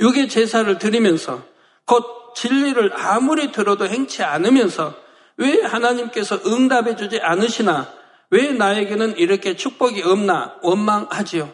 육의 0.00 0.28
제사를 0.28 0.78
드리면서 0.78 1.42
곧 1.84 2.34
진리를 2.36 2.92
아무리 2.94 3.50
들어도 3.50 3.88
행치 3.88 4.22
않으면서 4.22 4.94
왜 5.36 5.62
하나님께서 5.62 6.40
응답해 6.46 6.96
주지 6.96 7.20
않으시나? 7.20 7.92
왜 8.30 8.52
나에게는 8.52 9.16
이렇게 9.18 9.56
축복이 9.56 10.02
없나? 10.02 10.56
원망하지요. 10.62 11.52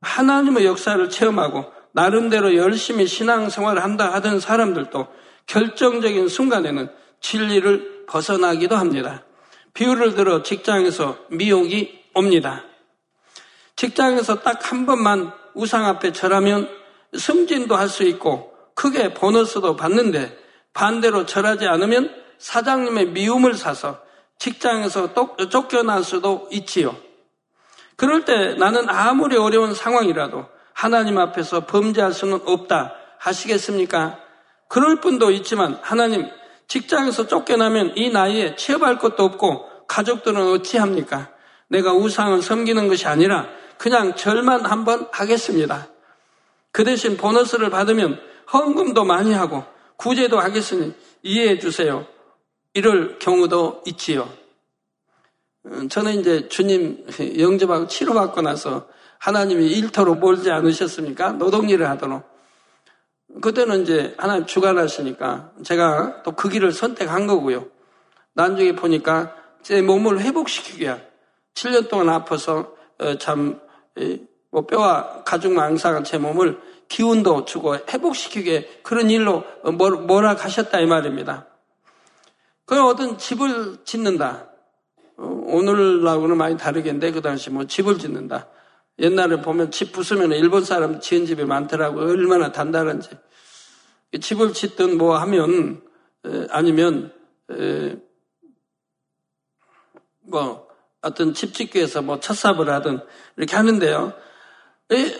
하나님의 0.00 0.64
역사를 0.64 1.10
체험하고 1.10 1.72
나름대로 1.92 2.54
열심히 2.56 3.06
신앙생활을 3.06 3.82
한다 3.82 4.12
하던 4.14 4.40
사람들도 4.40 5.08
결정적인 5.46 6.28
순간에는 6.28 6.88
진리를 7.20 8.04
벗어나기도 8.06 8.76
합니다. 8.76 9.24
비유를 9.74 10.14
들어 10.14 10.42
직장에서 10.42 11.18
미혹이 11.30 12.04
옵니다. 12.14 12.64
직장에서 13.76 14.40
딱 14.40 14.70
한 14.70 14.86
번만 14.86 15.32
우상 15.54 15.86
앞에 15.86 16.12
절하면 16.12 16.68
승진도 17.16 17.76
할 17.76 17.88
수 17.88 18.04
있고 18.04 18.52
크게 18.74 19.14
보너스도 19.14 19.76
받는데 19.76 20.36
반대로 20.72 21.26
절하지 21.26 21.66
않으면 21.66 22.12
사장님의 22.38 23.06
미움을 23.10 23.54
사서 23.54 24.00
직장에서 24.38 25.14
쫓겨날 25.48 26.02
수도 26.02 26.48
있지요. 26.50 26.96
그럴 27.96 28.24
때 28.24 28.54
나는 28.54 28.88
아무리 28.90 29.36
어려운 29.36 29.74
상황이라도 29.74 30.46
하나님 30.72 31.18
앞에서 31.18 31.66
범죄할 31.66 32.12
수는 32.12 32.40
없다 32.44 32.94
하시겠습니까? 33.18 34.18
그럴 34.74 34.96
뿐도 34.96 35.30
있지만 35.30 35.78
하나님 35.82 36.28
직장에서 36.66 37.28
쫓겨나면 37.28 37.92
이 37.96 38.10
나이에 38.10 38.56
취업할 38.56 38.98
것도 38.98 39.22
없고 39.22 39.86
가족들은 39.86 40.48
어찌합니까? 40.48 41.30
내가 41.68 41.92
우상을 41.92 42.42
섬기는 42.42 42.88
것이 42.88 43.06
아니라 43.06 43.46
그냥 43.78 44.16
절만 44.16 44.66
한번 44.66 45.06
하겠습니다. 45.12 45.86
그 46.72 46.82
대신 46.82 47.16
보너스를 47.16 47.70
받으면 47.70 48.18
헌금도 48.52 49.04
많이 49.04 49.32
하고 49.32 49.62
구제도 49.94 50.40
하겠으니 50.40 50.92
이해해 51.22 51.60
주세요. 51.60 52.04
이럴 52.72 53.20
경우도 53.20 53.84
있지요. 53.86 54.28
음, 55.66 55.88
저는 55.88 56.18
이제 56.18 56.48
주님 56.48 57.06
영접하고 57.38 57.86
치료받고 57.86 58.42
나서 58.42 58.88
하나님이 59.20 59.68
일터로 59.68 60.16
몰지 60.16 60.50
않으셨습니까? 60.50 61.34
노동일을 61.34 61.88
하도록. 61.90 62.33
그때는 63.40 63.82
이제 63.82 64.14
하나님 64.16 64.46
주관하시니까 64.46 65.52
제가 65.64 66.22
또 66.22 66.32
그 66.32 66.48
길을 66.48 66.72
선택한 66.72 67.26
거고요. 67.26 67.66
나중에 68.34 68.74
보니까 68.74 69.34
제 69.62 69.80
몸을 69.80 70.20
회복시키기 70.20 70.82
위한 70.82 71.02
7년 71.54 71.88
동안 71.88 72.10
아파서 72.10 72.74
어, 72.98 73.16
참뭐 73.18 74.66
뼈와 74.68 75.22
가죽 75.24 75.52
망상한 75.52 76.04
제 76.04 76.18
몸을 76.18 76.60
기운도 76.88 77.44
주고 77.44 77.76
회복시키게 77.76 78.80
그런 78.82 79.10
일로 79.10 79.44
몰아 79.62 80.36
가셨다 80.36 80.80
이 80.80 80.86
말입니다. 80.86 81.46
그 82.66 82.82
어떤 82.82 83.18
집을 83.18 83.78
짓는다. 83.84 84.48
어, 85.16 85.24
오늘하고는 85.46 86.36
많이 86.36 86.56
다르겠는데 86.56 87.12
그 87.12 87.20
당시 87.22 87.50
뭐 87.50 87.66
집을 87.66 87.98
짓는다. 87.98 88.48
옛날에 88.98 89.40
보면 89.42 89.70
집 89.70 89.92
부수면 89.92 90.32
일본 90.32 90.64
사람 90.64 91.00
지은 91.00 91.26
집이 91.26 91.44
많더라고 91.44 92.00
얼마나 92.00 92.52
단단한지. 92.52 93.10
집을 94.20 94.52
짓든 94.52 94.98
뭐 94.98 95.16
하면 95.18 95.82
아니면 96.50 97.12
뭐 100.20 100.68
어떤 101.02 101.34
집 101.34 101.52
짓기 101.52 101.78
위해서 101.78 102.00
뭐 102.02 102.20
첫삽을 102.20 102.70
하든 102.70 103.00
이렇게 103.36 103.56
하는데요. 103.56 104.12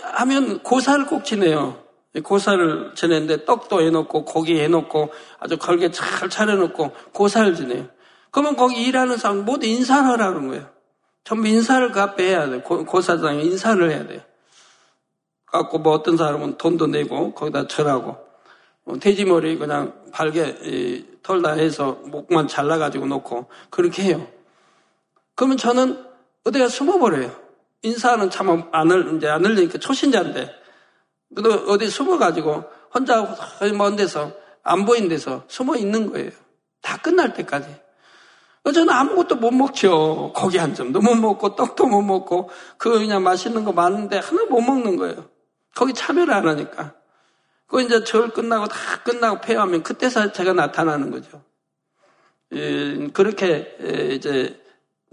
하면 0.03 0.63
고사를 0.63 1.07
꼭 1.07 1.25
지내요. 1.25 1.83
고사를 2.23 2.95
지내는데 2.95 3.45
떡도 3.45 3.83
해놓고 3.83 4.25
고기 4.25 4.61
해놓고 4.61 5.13
아주 5.41 5.59
걸게 5.59 5.91
잘 5.91 6.31
차려놓고 6.31 6.93
고사를 7.13 7.57
지내요. 7.57 7.89
그러면 8.31 8.57
거기 8.57 8.83
일하는 8.83 9.17
사람 9.17 9.45
모두 9.45 9.67
인사를 9.67 10.09
하라는 10.11 10.49
거예요. 10.49 10.74
전부 11.25 11.49
인사를 11.49 11.91
그 11.91 12.01
앞에 12.01 12.29
해야 12.29 12.49
돼요. 12.49 12.63
고, 12.63 13.01
사장에 13.01 13.43
인사를 13.43 13.91
해야 13.91 14.07
돼요. 14.07 14.21
갖고 15.47 15.79
뭐 15.79 15.93
어떤 15.95 16.17
사람은 16.17 16.59
돈도 16.59 16.89
내고 16.89 17.33
거기다 17.33 17.67
절하고 17.67 18.17
뭐 18.85 18.99
돼지머리 18.99 19.57
그냥 19.57 19.95
발게 20.13 21.05
털다 21.23 21.53
해서 21.53 21.93
목만 22.05 22.49
잘라가지고 22.49 23.07
놓고 23.07 23.47
그렇게 23.71 24.03
해요. 24.03 24.27
그러면 25.35 25.57
저는 25.57 26.05
어디가 26.45 26.69
숨어버려요. 26.69 27.35
인사는 27.83 28.31
참 28.31 28.69
안, 28.73 29.17
이제 29.17 29.29
안 29.29 29.45
흘리니까 29.45 29.79
초신자인데. 29.79 30.51
그래도 31.35 31.73
어디 31.73 31.89
숨어가지고 31.89 32.65
혼자 32.93 33.37
먼 33.77 33.97
데서 33.97 34.33
안 34.63 34.85
보인 34.85 35.09
데서 35.09 35.45
숨어 35.49 35.77
있는 35.77 36.11
거예요. 36.11 36.31
다 36.81 36.99
끝날 36.99 37.33
때까지. 37.33 37.84
저는 38.73 38.91
아무것도 38.91 39.37
못 39.37 39.51
먹죠. 39.51 40.33
고기 40.35 40.57
한 40.57 40.75
점도 40.75 41.01
못 41.01 41.15
먹고 41.15 41.55
떡도 41.55 41.87
못 41.87 42.01
먹고 42.03 42.49
그 42.79 42.99
그냥 42.99 43.23
맛있는 43.23 43.65
거 43.65 43.73
많은데 43.73 44.19
하나 44.19 44.45
못 44.47 44.61
먹는 44.63 44.97
거예요. 44.97 45.29
거기 45.75 45.93
참여를 45.93 46.33
안 46.33 46.49
하니까. 46.49 46.95
그 47.67 47.83
이제 47.83 48.05
절 48.05 48.31
끝나고 48.31 48.67
다 48.67 48.77
끝나고 49.05 49.41
폐하면 49.41 49.83
그때서 49.83 50.33
제가 50.33 50.53
나타나는 50.55 51.11
거죠. 51.11 51.43
예, 52.53 53.09
그렇게 53.13 53.77
이제 54.13 54.61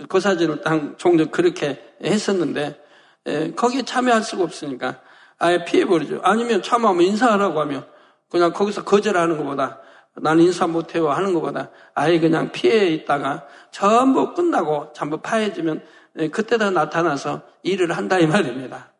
그 0.07 0.19
사진을 0.19 0.61
딱 0.61 0.97
종종 0.97 1.27
그렇게 1.31 1.81
했었는데 2.03 2.81
예, 3.27 3.51
거기에 3.51 3.81
참여할 3.81 4.23
수가 4.23 4.43
없으니까 4.43 5.01
아예 5.37 5.65
피해버리죠. 5.65 6.21
아니면 6.23 6.61
참여하면 6.61 7.03
인사하라고 7.03 7.59
하면 7.61 7.85
그냥 8.29 8.53
거기서 8.53 8.83
거절하는 8.83 9.37
것보다 9.37 9.79
나는 10.15 10.43
인사 10.43 10.67
못해요 10.67 11.09
하는 11.09 11.33
것보다 11.33 11.69
아예 11.93 12.19
그냥 12.19 12.51
피해 12.51 12.87
있다가 12.87 13.47
전부 13.71 14.33
끝나고 14.33 14.91
전부 14.93 15.21
파해지면 15.21 15.83
예, 16.19 16.27
그때 16.29 16.57
다 16.57 16.69
나타나서 16.69 17.43
일을 17.63 17.95
한다 17.95 18.19
이 18.19 18.27
말입니다. 18.27 18.91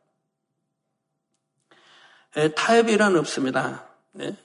예, 2.37 2.53
타협이란 2.53 3.17
없습니다. 3.17 3.85
예? 4.21 4.35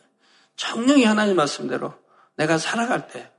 정령이 0.56 1.04
하나님 1.04 1.36
말씀대로 1.36 1.94
내가 2.36 2.58
살아갈 2.58 3.06
때 3.08 3.30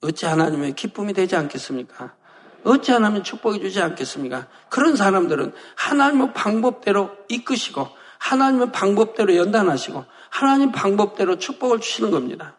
어찌 0.00 0.26
하나님의 0.26 0.74
기쁨이 0.74 1.12
되지 1.12 1.34
않겠습니까? 1.34 2.14
어찌 2.64 2.92
하나님 2.92 3.22
축복해 3.22 3.58
주지 3.58 3.80
않겠습니까? 3.80 4.46
그런 4.68 4.94
사람들은 4.94 5.52
하나님의 5.74 6.34
방법대로 6.34 7.10
이끄시고 7.28 7.88
하나님의 8.18 8.72
방법대로 8.72 9.34
연단하시고 9.34 10.04
하나님 10.30 10.70
방법대로 10.70 11.38
축복을 11.38 11.80
주시는 11.80 12.10
겁니다. 12.10 12.57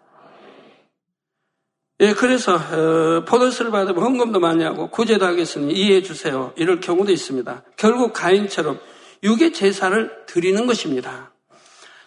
예, 2.02 2.14
그래서 2.14 2.56
어, 2.56 3.26
포도스를 3.26 3.72
받으면 3.72 4.02
헌금도 4.02 4.40
많이 4.40 4.64
하고 4.64 4.90
구제도 4.90 5.26
하겠으니 5.26 5.74
이해해 5.74 6.02
주세요. 6.02 6.54
이럴 6.56 6.80
경우도 6.80 7.12
있습니다. 7.12 7.64
결국 7.76 8.14
가인처럼 8.14 8.80
육의 9.22 9.52
제사를 9.52 10.10
드리는 10.26 10.66
것입니다. 10.66 11.34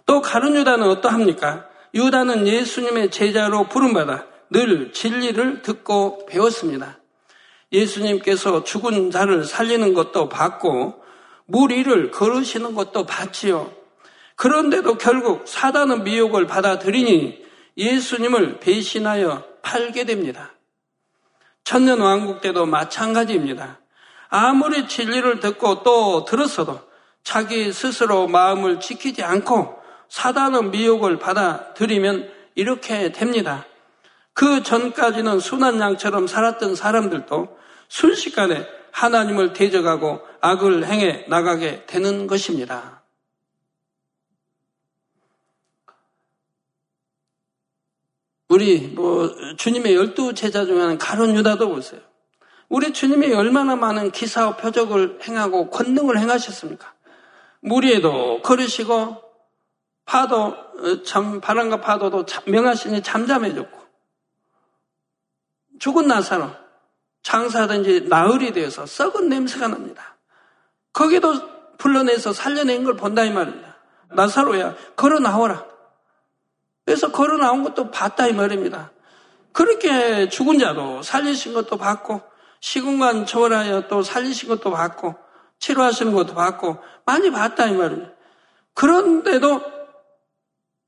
또 0.07 0.22
가룟 0.22 0.57
유다는 0.57 0.88
어떠합니까? 0.88 1.66
유다는 1.94 2.46
예수님의 2.46 3.11
제자로 3.11 3.68
부름받아 3.68 4.24
늘 4.50 4.92
진리를 4.92 5.61
듣고 5.61 6.24
배웠습니다. 6.24 6.98
예수님께서 7.70 8.64
죽은 8.64 9.11
자를 9.11 9.44
살리는 9.44 9.92
것도 9.92 10.31
봤고 10.31 11.02
물 11.44 11.70
위를 11.70 12.11
걸으시는 12.11 12.74
것도 12.74 13.05
봤지요. 13.05 13.70
그런데도 14.37 14.96
결국 14.96 15.46
사단은 15.46 16.05
미혹을 16.05 16.46
받아들이니 16.46 17.41
예수님을 17.76 18.61
배신하여 18.61 19.44
팔게 19.62 20.04
됩니다. 20.04 20.50
천년 21.64 22.00
왕국 22.00 22.40
때도 22.40 22.66
마찬가지입니다. 22.66 23.78
아무리 24.28 24.88
진리를 24.88 25.40
듣고 25.40 25.82
또 25.82 26.24
들었어도 26.24 26.80
자기 27.22 27.72
스스로 27.72 28.26
마음을 28.26 28.80
지키지 28.80 29.22
않고 29.22 29.76
사단의 30.08 30.64
미혹을 30.64 31.18
받아들이면 31.18 32.30
이렇게 32.54 33.12
됩니다. 33.12 33.64
그 34.35 34.62
전까지는 34.62 35.40
순한 35.40 35.80
양처럼 35.80 36.26
살았던 36.26 36.74
사람들도 36.74 37.58
순식간에 37.88 38.66
하나님을 38.90 39.52
대적하고 39.52 40.20
악을 40.40 40.87
행해 40.87 41.26
나가게 41.28 41.85
되는 41.87 42.26
것입니다. 42.26 43.01
우리 48.52 48.80
뭐 48.80 49.34
주님의 49.56 49.94
열두 49.94 50.34
제자 50.34 50.66
중에 50.66 50.78
하는 50.78 50.98
가론 50.98 51.34
유다도 51.34 51.70
보세요. 51.70 52.02
우리 52.68 52.92
주님이 52.92 53.32
얼마나 53.32 53.76
많은 53.76 54.10
기사와 54.10 54.56
표적을 54.56 55.20
행하고 55.26 55.70
권능을 55.70 56.18
행하셨습니까? 56.18 56.92
무리에도 57.60 58.42
걸으시고 58.42 59.22
파도 60.04 60.54
참 61.06 61.40
바람과 61.40 61.80
파도도 61.80 62.26
명하시니 62.44 63.02
잠잠해졌고 63.02 63.78
죽은 65.78 66.06
나사로 66.06 66.50
장사하든지 67.22 68.02
나흘이 68.10 68.52
되어서 68.52 68.84
썩은 68.84 69.30
냄새가 69.30 69.68
납니다. 69.68 70.18
거기도 70.92 71.32
불러내서 71.78 72.34
살려낸 72.34 72.84
걸 72.84 72.96
본다 72.96 73.24
이 73.24 73.32
말입니다. 73.32 73.78
나사로야 74.10 74.76
걸어 74.94 75.20
나오라. 75.20 75.71
그래서 76.85 77.12
걸어 77.12 77.37
나온 77.37 77.62
것도 77.62 77.90
봤다 77.90 78.27
이 78.27 78.33
말입니다. 78.33 78.92
그렇게 79.53 80.29
죽은 80.29 80.59
자도 80.59 81.03
살리신 81.03 81.53
것도 81.53 81.77
봤고 81.77 82.23
시공간 82.61 83.27
초월하여 83.27 83.88
또 83.88 84.03
살리신 84.03 84.49
것도 84.49 84.71
봤고 84.71 85.14
치료하시는 85.59 86.12
것도 86.12 86.35
봤고 86.35 86.79
많이 87.05 87.31
봤다 87.31 87.66
이 87.66 87.73
말입니다. 87.73 88.12
그런데도 88.75 89.62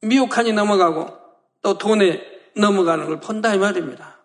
미혹하니 0.02 0.52
넘어가고 0.52 1.16
또 1.62 1.78
돈에 1.78 2.22
넘어가는 2.56 3.06
걸 3.06 3.20
본다 3.20 3.54
이 3.54 3.58
말입니다. 3.58 4.18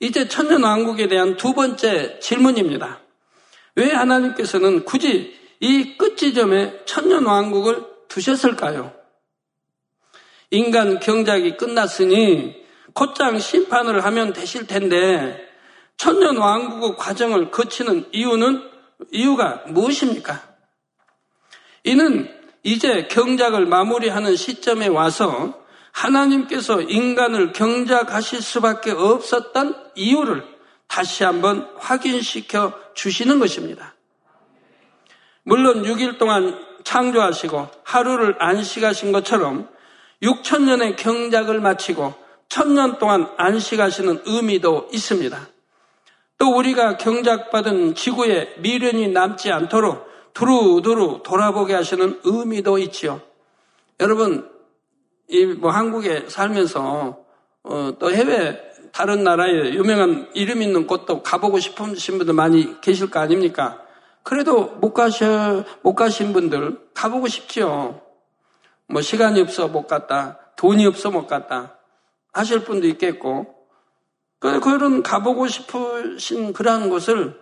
이제 0.00 0.28
천년왕국에 0.28 1.08
대한 1.08 1.36
두 1.36 1.54
번째 1.54 2.18
질문입니다. 2.18 3.00
왜 3.76 3.90
하나님께서는 3.90 4.84
굳이 4.84 5.38
이 5.60 5.96
끝지점에 5.96 6.84
천년왕국을 6.84 7.93
두셨을까요? 8.14 8.92
인간 10.50 11.00
경작이 11.00 11.56
끝났으니 11.56 12.54
곧장 12.92 13.40
심판을 13.40 14.04
하면 14.04 14.32
되실 14.32 14.68
텐데 14.68 15.36
천년 15.96 16.36
왕국의 16.36 16.96
과정을 16.96 17.50
거치는 17.50 18.10
이유는 18.12 18.70
이유가 19.10 19.64
무엇입니까? 19.66 20.40
이는 21.82 22.30
이제 22.62 23.08
경작을 23.08 23.66
마무리하는 23.66 24.36
시점에 24.36 24.86
와서 24.86 25.60
하나님께서 25.90 26.82
인간을 26.82 27.52
경작하실 27.52 28.42
수밖에 28.42 28.92
없었던 28.92 29.90
이유를 29.96 30.44
다시 30.86 31.24
한번 31.24 31.68
확인시켜 31.78 32.72
주시는 32.94 33.40
것입니다. 33.40 33.94
물론 35.42 35.82
6일 35.82 36.18
동안 36.18 36.73
창조하시고 36.84 37.68
하루를 37.82 38.36
안식하신 38.38 39.12
것처럼 39.12 39.68
6천 40.22 40.62
년의 40.62 40.96
경작을 40.96 41.60
마치고 41.60 42.14
천년 42.48 42.98
동안 42.98 43.28
안식하시는 43.36 44.22
의미도 44.26 44.88
있습니다. 44.92 45.48
또 46.38 46.56
우리가 46.56 46.96
경작받은 46.98 47.94
지구에 47.94 48.54
미련이 48.58 49.08
남지 49.08 49.50
않도록 49.50 50.06
두루두루 50.34 51.22
돌아보게 51.24 51.74
하시는 51.74 52.20
의미도 52.24 52.78
있지요. 52.78 53.20
여러분, 54.00 54.50
이 55.28 55.46
뭐 55.46 55.70
한국에 55.70 56.28
살면서 56.28 57.24
어, 57.62 57.92
또 57.98 58.12
해외 58.12 58.60
다른 58.92 59.24
나라에 59.24 59.72
유명한 59.72 60.28
이름 60.34 60.62
있는 60.62 60.86
곳도 60.86 61.22
가보고 61.22 61.58
싶으신 61.58 62.18
분들 62.18 62.34
많이 62.34 62.80
계실 62.80 63.10
거 63.10 63.20
아닙니까? 63.20 63.83
그래도 64.24 64.64
못 64.80 64.92
가셔 64.94 65.64
못 65.82 65.94
가신 65.94 66.32
분들 66.32 66.80
가보고 66.94 67.28
싶지요. 67.28 68.00
뭐 68.88 69.00
시간이 69.00 69.40
없어 69.40 69.68
못 69.68 69.86
갔다, 69.86 70.38
돈이 70.56 70.84
없어 70.86 71.10
못 71.10 71.26
갔다 71.26 71.78
하실 72.32 72.64
분도 72.64 72.86
있겠고, 72.88 73.54
그런 74.40 75.02
가보고 75.02 75.46
싶으신 75.46 76.52
그러한 76.52 76.90
곳을 76.90 77.40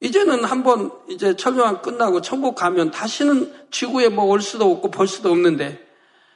이제는 0.00 0.44
한번 0.44 0.90
이제 1.08 1.34
철교가 1.36 1.80
끝나고 1.80 2.20
천국 2.20 2.54
가면 2.54 2.90
다시는 2.90 3.52
지구에 3.70 4.10
뭐 4.10 4.26
올 4.26 4.42
수도 4.42 4.70
없고 4.70 4.90
볼 4.90 5.06
수도 5.08 5.30
없는데 5.30 5.86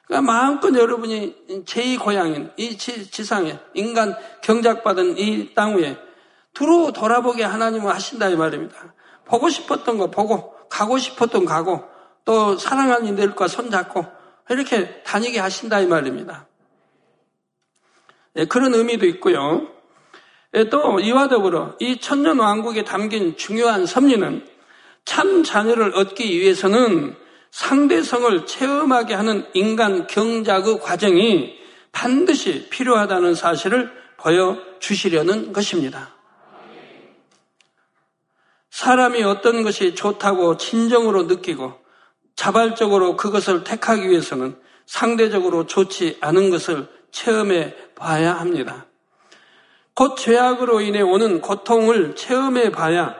그러니까 0.07 0.33
마음껏 0.33 0.75
여러분이 0.75 1.65
제2 1.67 2.01
고향인 2.01 2.53
이 2.57 2.79
지 2.79 3.25
상에 3.25 3.59
인간 3.75 4.17
경작받은 4.43 5.19
이 5.19 5.53
땅 5.55 5.77
위에 5.77 5.99
두루 6.55 6.93
돌아보게 6.95 7.45
하나님은 7.45 7.89
하신다 7.91 8.31
이 8.31 8.37
말입니다. 8.37 8.95
보고 9.31 9.49
싶었던 9.49 9.97
거 9.97 10.11
보고 10.11 10.55
가고 10.69 10.99
싶었던 10.99 11.45
가고 11.45 11.85
또 12.25 12.57
사랑하는 12.57 13.13
이들과 13.13 13.47
손잡고 13.47 14.05
이렇게 14.51 15.03
다니게 15.05 15.39
하신다 15.39 15.81
이 15.81 15.87
말입니다. 15.87 16.49
예, 18.37 18.45
그런 18.47 18.75
의미도 18.75 19.07
있고요. 19.07 19.69
예, 20.55 20.69
또 20.69 20.99
이와 20.99 21.29
더불어 21.29 21.77
이 21.79 22.01
천년 22.01 22.41
왕국에 22.41 22.83
담긴 22.83 23.37
중요한 23.37 23.87
섭리는 23.87 24.45
참 25.05 25.45
자녀를 25.45 25.97
얻기 25.97 26.29
위해서는 26.41 27.15
상대성을 27.53 28.47
체험하게 28.47 29.15
하는 29.15 29.47
인간 29.55 30.09
경작의 30.09 30.81
과정이 30.81 31.57
반드시 31.93 32.69
필요하다는 32.69 33.35
사실을 33.35 33.91
보여주시려는 34.17 35.53
것입니다. 35.53 36.20
사람이 38.71 39.23
어떤 39.25 39.63
것이 39.63 39.95
좋다고 39.95 40.57
진정으로 40.57 41.25
느끼고 41.25 41.75
자발적으로 42.37 43.17
그것을 43.17 43.65
택하기 43.65 44.09
위해서는 44.09 44.57
상대적으로 44.87 45.67
좋지 45.67 46.19
않은 46.21 46.51
것을 46.51 46.89
체험해 47.11 47.75
봐야 47.95 48.35
합니다. 48.35 48.87
곧 49.95 50.17
죄악으로 50.17 50.81
인해 50.81 51.03
오는 51.03 51.41
고통을 51.41 52.15
체험해 52.15 52.71
봐야 52.71 53.17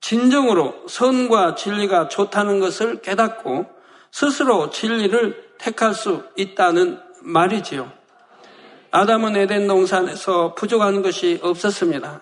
진정으로 0.00 0.84
선과 0.88 1.54
진리가 1.54 2.08
좋다는 2.08 2.60
것을 2.60 3.02
깨닫고 3.02 3.66
스스로 4.10 4.70
진리를 4.70 5.52
택할 5.58 5.94
수 5.94 6.24
있다는 6.36 7.00
말이지요. 7.20 7.92
아담은 8.90 9.36
에덴 9.36 9.66
동산에서 9.66 10.54
부족한 10.54 11.02
것이 11.02 11.38
없었습니다. 11.42 12.20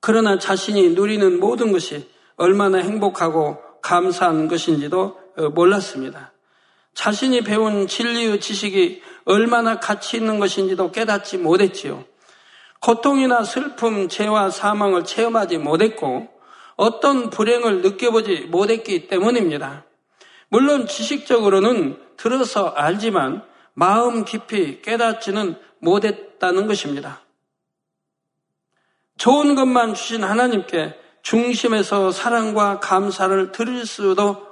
그러나 0.00 0.38
자신이 0.38 0.90
누리는 0.90 1.40
모든 1.40 1.72
것이 1.72 2.08
얼마나 2.36 2.78
행복하고 2.78 3.58
감사한 3.82 4.48
것인지도 4.48 5.18
어, 5.36 5.48
몰랐습니다. 5.50 6.32
자신이 6.94 7.42
배운 7.42 7.86
진리의 7.86 8.40
지식이 8.40 9.02
얼마나 9.24 9.78
가치 9.78 10.16
있는 10.16 10.38
것인지도 10.38 10.90
깨닫지 10.90 11.38
못했지요. 11.38 12.04
고통이나 12.80 13.44
슬픔, 13.44 14.08
죄와 14.08 14.50
사망을 14.50 15.04
체험하지 15.04 15.58
못했고 15.58 16.28
어떤 16.76 17.28
불행을 17.28 17.82
느껴보지 17.82 18.46
못했기 18.50 19.06
때문입니다. 19.08 19.84
물론 20.48 20.86
지식적으로는 20.86 21.98
들어서 22.16 22.68
알지만 22.68 23.44
마음 23.74 24.24
깊이 24.24 24.80
깨닫지는 24.82 25.56
못했다는 25.78 26.66
것입니다. 26.66 27.20
좋은 29.20 29.54
것만 29.54 29.92
주신 29.92 30.24
하나님께 30.24 30.98
중심에서 31.20 32.10
사랑과 32.10 32.80
감사를 32.80 33.52
드릴 33.52 33.84
수도 33.84 34.46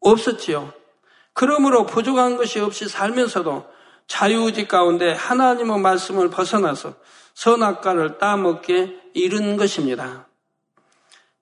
없었지요. 0.00 0.72
그러므로 1.34 1.84
부족한 1.84 2.38
것이 2.38 2.58
없이 2.58 2.88
살면서도 2.88 3.66
자유의지 4.06 4.68
가운데 4.68 5.12
하나님의 5.12 5.80
말씀을 5.80 6.30
벗어나서 6.30 6.94
선악과를 7.34 8.16
따먹게 8.16 8.98
이른 9.12 9.58
것입니다. 9.58 10.26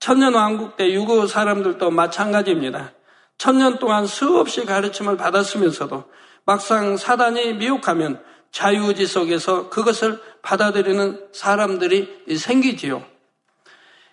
천년 0.01 0.35
왕국 0.35 0.77
때 0.77 0.93
유고 0.93 1.29
사람들도 1.29 1.93
마찬가지입니다. 1.93 2.91
천년 3.39 3.79
동안 3.79 4.05
수없이 4.05 4.65
가르침을 4.65 5.17
받았으면서도 5.17 6.11
막상 6.45 6.97
사단이 6.97 7.55
미혹하면 7.55 8.21
자유의지 8.55 9.09
속에서 9.09 9.69
그것을 9.69 10.23
받아들이는 10.43 11.29
사람들이 11.33 12.37
생기지요. 12.37 13.05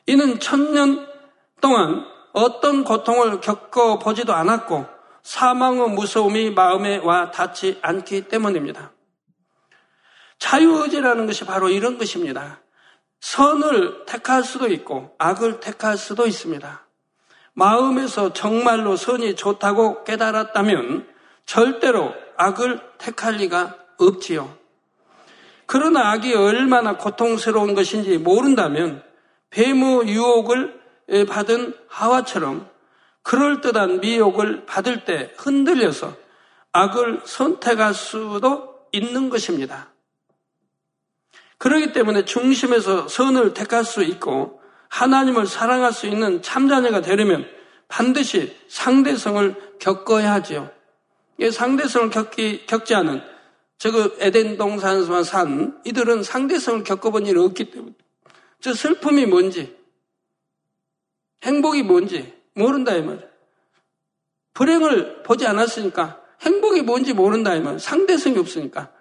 이는 0.07 0.39
천년 0.39 1.07
동안 1.61 2.03
어떤 2.33 2.83
고통을 2.83 3.39
겪어보지도 3.39 4.33
않았고 4.33 4.87
사망의 5.21 5.89
무서움이 5.91 6.49
마음에 6.49 6.97
와 6.97 7.29
닿지 7.29 7.77
않기 7.83 8.29
때문입니다. 8.29 8.91
자유의지라는 10.39 11.27
것이 11.27 11.45
바로 11.45 11.69
이런 11.69 11.99
것입니다. 11.99 12.61
선을 13.19 14.05
택할 14.07 14.43
수도 14.43 14.67
있고 14.69 15.13
악을 15.19 15.59
택할 15.59 15.97
수도 15.97 16.25
있습니다. 16.25 16.87
마음에서 17.53 18.33
정말로 18.33 18.95
선이 18.95 19.35
좋다고 19.35 20.03
깨달았다면 20.03 21.07
절대로 21.45 22.15
악을 22.37 22.81
택할 22.97 23.35
리가 23.35 23.80
없지요. 24.07 24.55
그러나 25.65 26.11
악이 26.11 26.33
얼마나 26.33 26.97
고통스러운 26.97 27.75
것인지 27.75 28.17
모른다면 28.17 29.03
뱀의 29.51 30.07
유혹을 30.07 30.79
받은 31.27 31.73
하와처럼 31.87 32.69
그럴듯한 33.23 34.01
미혹을 34.01 34.65
받을 34.65 35.05
때 35.05 35.31
흔들려서 35.37 36.15
악을 36.71 37.21
선택할 37.25 37.93
수도 37.93 38.85
있는 38.91 39.29
것입니다. 39.29 39.89
그렇기 41.57 41.93
때문에 41.93 42.25
중심에서 42.25 43.07
선을 43.07 43.53
택할 43.53 43.85
수 43.85 44.03
있고 44.03 44.61
하나님을 44.89 45.45
사랑할 45.45 45.93
수 45.93 46.07
있는 46.07 46.41
참자녀가 46.41 47.01
되려면 47.01 47.47
반드시 47.87 48.57
상대성을 48.67 49.77
겪어야 49.79 50.33
하지요. 50.33 50.69
상대성을 51.51 52.09
겪기, 52.09 52.65
겪지 52.65 52.95
않은 52.95 53.30
저 53.81 53.89
에덴 54.19 54.57
동산에서만 54.57 55.23
산 55.23 55.81
이들은 55.85 56.21
상대성을 56.21 56.83
겪어본 56.83 57.25
일이 57.25 57.39
없기 57.39 57.71
때문에 57.71 57.95
저 58.59 58.75
슬픔이 58.75 59.25
뭔지 59.25 59.75
행복이 61.41 61.81
뭔지 61.81 62.31
모른다 62.53 62.93
이 62.93 63.01
말. 63.01 63.27
불행을 64.53 65.23
보지 65.23 65.47
않았으니까 65.47 66.21
행복이 66.41 66.83
뭔지 66.83 67.13
모른다 67.13 67.55
이 67.55 67.59
말. 67.59 67.79
상대성이 67.79 68.37
없으니까 68.37 68.91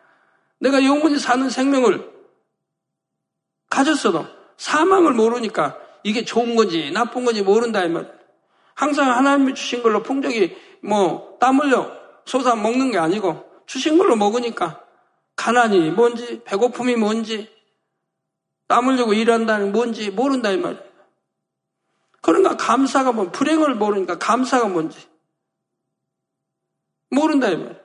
내가 0.61 0.83
영원히 0.83 1.19
사는 1.19 1.51
생명을 1.51 2.11
가졌어도 3.69 4.25
사망을 4.57 5.13
모르니까 5.13 5.77
이게 6.05 6.25
좋은 6.25 6.57
건지 6.57 6.91
나쁜 6.91 7.27
건지 7.27 7.43
모른다 7.43 7.85
이 7.85 7.91
말. 7.91 8.19
항상 8.75 9.15
하나님이 9.15 9.53
주신 9.53 9.83
걸로 9.83 10.03
풍족이 10.03 10.57
뭐 10.81 11.37
땀 11.39 11.61
흘려 11.61 11.93
솟아 12.25 12.55
먹는 12.55 12.93
게 12.93 12.97
아니고 12.97 13.50
주신 13.71 13.99
걸로 13.99 14.17
먹으니까 14.17 14.85
가난이 15.37 15.93
뭔지 15.93 16.43
배고픔이 16.43 16.97
뭔지 16.97 17.49
땀 18.67 18.89
흘리고 18.89 19.13
일한다는 19.13 19.71
뭔지 19.71 20.11
모른다 20.11 20.51
이 20.51 20.57
말이에요. 20.57 20.83
그러니까 22.21 22.57
감사가 22.57 23.13
뭐 23.13 23.31
불행을 23.31 23.77
모르니까 23.77 24.19
감사가 24.19 24.67
뭔지 24.67 24.99
모른다 27.11 27.49
이 27.49 27.59
말이에요. 27.59 27.77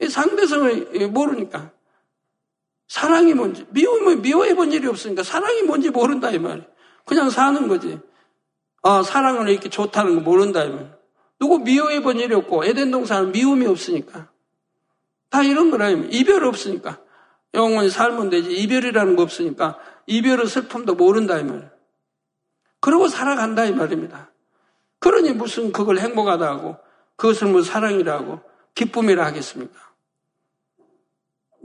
이 0.00 0.08
상대성을 0.08 1.08
모르니까 1.08 1.70
사랑이 2.88 3.34
뭔지, 3.34 3.66
미움을 3.68 4.20
미워해 4.20 4.54
본 4.54 4.72
일이 4.72 4.86
없으니까 4.86 5.22
사랑이 5.22 5.64
뭔지 5.64 5.90
모른다, 5.90 6.30
이 6.30 6.38
말. 6.38 6.66
그냥 7.04 7.28
사는 7.28 7.68
거지. 7.68 8.00
아, 8.82 9.02
사랑을 9.02 9.50
이렇게 9.50 9.68
좋다는 9.68 10.14
거 10.14 10.20
모른다, 10.22 10.64
이 10.64 10.70
말. 10.70 10.98
누구 11.38 11.58
미워해 11.58 12.00
본 12.00 12.20
일이 12.20 12.34
없고, 12.34 12.64
에덴 12.64 12.90
동산은 12.90 13.32
미움이 13.32 13.66
없으니까. 13.66 14.30
다 15.30 15.42
이런 15.42 15.70
거라, 15.70 15.90
이별 15.90 16.44
없으니까. 16.44 17.00
영원히 17.54 17.90
살면 17.90 18.30
되지. 18.30 18.52
이별이라는 18.52 19.16
거 19.16 19.22
없으니까. 19.22 19.78
이별의 20.06 20.46
슬픔도 20.46 20.94
모른다, 20.94 21.38
이 21.38 21.44
말. 21.44 21.72
그러고 22.80 23.08
살아간다, 23.08 23.64
이 23.64 23.72
말입니다. 23.72 24.30
그러니 24.98 25.32
무슨 25.32 25.72
그걸 25.72 25.98
행복하다 25.98 26.58
고 26.58 26.76
그것을 27.16 27.48
뭐 27.48 27.62
사랑이라고, 27.62 28.40
기쁨이라 28.74 29.24
하겠습니까? 29.24 29.78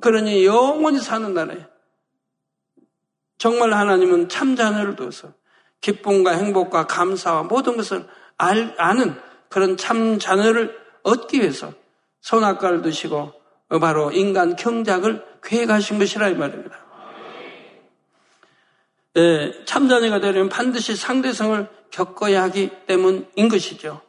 그러니 0.02 0.45
영원히 0.45 1.00
사는 1.00 1.34
날에 1.34 1.67
정말 3.38 3.74
하나님은 3.74 4.30
참 4.30 4.56
자녀를 4.56 4.95
둬서 4.95 5.34
기쁨과 5.82 6.32
행복과 6.32 6.88
감사와 6.88 7.43
모든 7.43 7.78
것을 7.78 8.08
알, 8.38 8.76
아는 8.78 9.15
그런 9.50 9.78
참 9.78 10.19
자녀를 10.19 10.76
얻기 11.04 11.39
위해서 11.39 11.74
선악과를 12.21 12.82
드시고 12.82 13.34
바로 13.79 14.12
인간 14.12 14.55
경작을 14.55 15.23
계획하신 15.43 15.99
것이라 15.99 16.29
이 16.29 16.36
말입니다. 16.36 16.77
예, 19.17 19.53
참자녀가 19.65 20.19
되려면 20.19 20.49
반드시 20.49 20.95
상대성을 20.95 21.67
겪어야 21.91 22.43
하기 22.43 22.69
때문인 22.88 23.49
것이죠. 23.49 24.01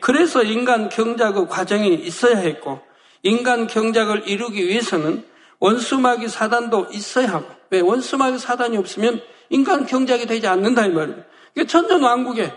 그래서 0.00 0.42
인간 0.42 0.88
경작의 0.88 1.46
과정이 1.48 1.94
있어야 1.94 2.38
했고 2.38 2.80
인간 3.22 3.68
경작을 3.68 4.28
이루기 4.28 4.66
위해서는 4.66 5.24
원수마귀 5.60 6.28
사단도 6.28 6.88
있어야 6.92 7.34
하고 7.34 7.46
왜 7.70 7.80
원수마귀 7.80 8.38
사단이 8.38 8.76
없으면 8.76 9.22
인간 9.48 9.86
경작이 9.86 10.26
되지 10.26 10.48
않는다 10.48 10.86
이 10.86 10.90
말이에요. 10.90 11.22
천년 11.68 12.02
왕국에 12.02 12.52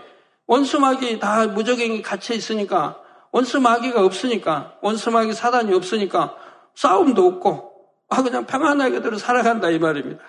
원수마귀 0.46 1.20
다 1.20 1.46
무적행이 1.46 2.02
갇혀 2.02 2.34
있으니까 2.34 3.00
원수 3.36 3.60
마귀가 3.60 4.02
없으니까, 4.02 4.78
원수 4.80 5.10
마귀 5.10 5.34
사단이 5.34 5.74
없으니까 5.74 6.38
싸움도 6.74 7.26
없고, 7.26 7.90
아, 8.08 8.22
그냥 8.22 8.46
평안하게 8.46 9.02
들어 9.02 9.18
살아간다, 9.18 9.68
이 9.68 9.78
말입니다. 9.78 10.24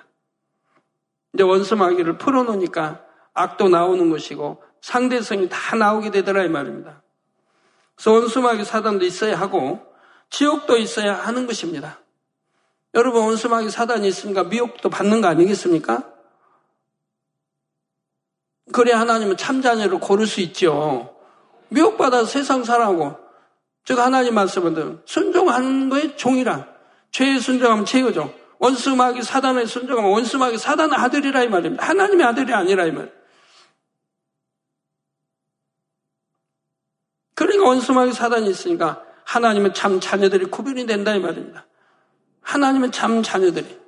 이제 1.33 1.41
원수 1.41 1.77
마귀를 1.77 2.17
풀어놓으니까 2.17 3.05
악도 3.33 3.69
나오는 3.69 4.09
것이고, 4.09 4.61
상대성이 4.81 5.47
다 5.47 5.77
나오게 5.77 6.11
되더라, 6.11 6.43
이 6.43 6.49
말입니다. 6.49 7.01
그래서 7.95 8.11
원수 8.11 8.41
마귀 8.41 8.65
사단도 8.65 9.05
있어야 9.05 9.39
하고, 9.39 9.79
지옥도 10.29 10.75
있어야 10.75 11.15
하는 11.15 11.47
것입니다. 11.47 12.01
여러분, 12.93 13.23
원수 13.23 13.47
마귀 13.47 13.69
사단이 13.69 14.05
있으니까 14.05 14.43
미혹도 14.43 14.89
받는 14.89 15.21
거 15.21 15.29
아니겠습니까? 15.29 16.03
그래 18.73 18.91
하나님은 18.91 19.37
참자녀를 19.37 20.01
고를 20.01 20.27
수 20.27 20.41
있죠. 20.41 21.16
미혹받아서 21.69 22.25
세상 22.25 22.63
살아고, 22.63 23.17
즉 23.83 23.99
하나님 23.99 24.35
말씀은 24.35 25.01
순종하는 25.05 25.89
거에 25.89 26.15
종이라. 26.15 26.67
죄에 27.11 27.39
순종하면 27.39 27.85
죄의죠. 27.85 28.33
원수마귀 28.59 29.21
사단에 29.23 29.65
순종하면 29.65 30.11
원수마귀 30.11 30.57
사단의 30.57 30.97
아들이라 30.97 31.43
이 31.43 31.47
말입니다. 31.47 31.85
하나님의 31.85 32.25
아들이 32.25 32.53
아니라 32.53 32.85
이 32.85 32.91
말. 32.91 33.13
그러니까 37.35 37.65
원수마귀 37.65 38.13
사단이 38.13 38.49
있으니까 38.49 39.03
하나님은 39.25 39.73
참 39.73 39.99
자녀들이 39.99 40.45
구별이 40.45 40.85
된다 40.85 41.15
이 41.15 41.19
말입니다. 41.19 41.65
하나님은 42.41 42.91
참 42.91 43.21
자녀들이 43.21 43.79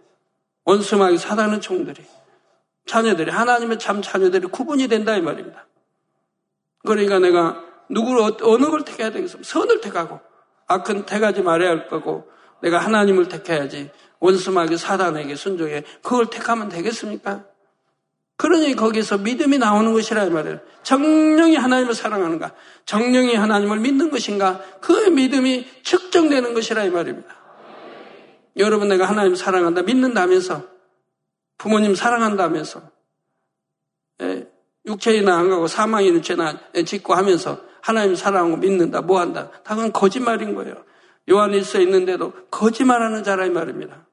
원수마귀 0.65 1.17
사단의 1.17 1.61
종들이 1.61 2.03
자녀들이 2.85 3.31
하나님의 3.31 3.79
참 3.79 4.01
자녀들이 4.01 4.47
구분이 4.47 4.87
된다 4.87 5.15
이 5.15 5.21
말입니다. 5.21 5.65
그러니까 6.83 7.19
내가 7.19 7.63
누구를 7.89 8.37
어느 8.41 8.65
걸 8.67 8.83
택해야 8.83 9.11
되겠습니까? 9.11 9.47
선을 9.47 9.81
택하고 9.81 10.19
악은 10.67 11.05
택하지 11.05 11.41
말아야 11.41 11.69
할 11.69 11.87
거고 11.87 12.29
내가 12.61 12.79
하나님을 12.79 13.27
택해야지 13.27 13.91
원수마귀 14.19 14.77
사단에게 14.77 15.35
순종해 15.35 15.83
그걸 16.03 16.29
택하면 16.29 16.69
되겠습니까? 16.69 17.45
그러니 18.37 18.75
거기서 18.75 19.17
믿음이 19.17 19.57
나오는 19.57 19.91
것이라 19.91 20.23
이 20.25 20.29
말이에요. 20.29 20.59
정령이 20.83 21.57
하나님을 21.57 21.93
사랑하는가? 21.93 22.53
정령이 22.85 23.35
하나님을 23.35 23.79
믿는 23.79 24.09
것인가? 24.11 24.61
그 24.79 24.93
믿음이 24.93 25.67
측정되는 25.83 26.53
것이라 26.53 26.85
이 26.85 26.89
말입니다. 26.89 27.35
여러분 28.57 28.87
내가 28.87 29.05
하나님 29.05 29.35
사랑한다 29.35 29.81
믿는다면서 29.81 30.63
부모님 31.57 31.95
사랑한다면서 31.95 32.81
예, 34.21 34.47
육체이나 34.85 35.37
안 35.37 35.49
가고 35.49 35.67
사망이 35.67 36.07
육체나 36.09 36.59
짓고 36.85 37.13
하면서 37.13 37.68
하나님 37.81 38.15
사랑하고 38.15 38.57
믿는다 38.57 39.01
뭐 39.01 39.19
한다 39.19 39.51
다 39.63 39.75
그건 39.75 39.91
거짓말인 39.91 40.55
거예요. 40.55 40.75
요한일서에 41.29 41.83
있는데도 41.83 42.33
거짓말하는 42.49 43.23
자라 43.23 43.45
이 43.45 43.49
말입니다. 43.49 44.05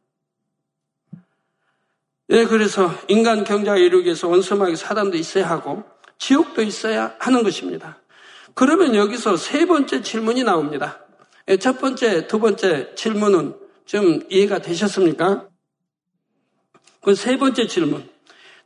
예, 2.31 2.45
그래서 2.45 2.91
인간 3.09 3.45
경자에 3.45 3.81
이루기 3.81 4.07
위해서 4.07 4.29
원수마귀 4.29 4.77
사단도 4.77 5.17
있어야 5.17 5.49
하고 5.49 5.85
지옥도 6.19 6.63
있어야 6.63 7.15
하는 7.19 7.43
것입니다. 7.43 7.99
그러면 8.55 8.95
여기서 8.95 9.37
세 9.37 9.67
번째 9.67 10.03
질문이 10.03 10.43
나옵니다. 10.43 11.01
예, 11.49 11.57
첫 11.57 11.79
번째, 11.79 12.27
두 12.27 12.41
번째 12.41 12.95
질문은 12.95 13.55
좀 13.85 14.21
이해가 14.29 14.59
되셨습니까? 14.59 15.49
그 17.07 17.15
세 17.15 17.37
번째 17.39 17.69
질문. 17.69 18.09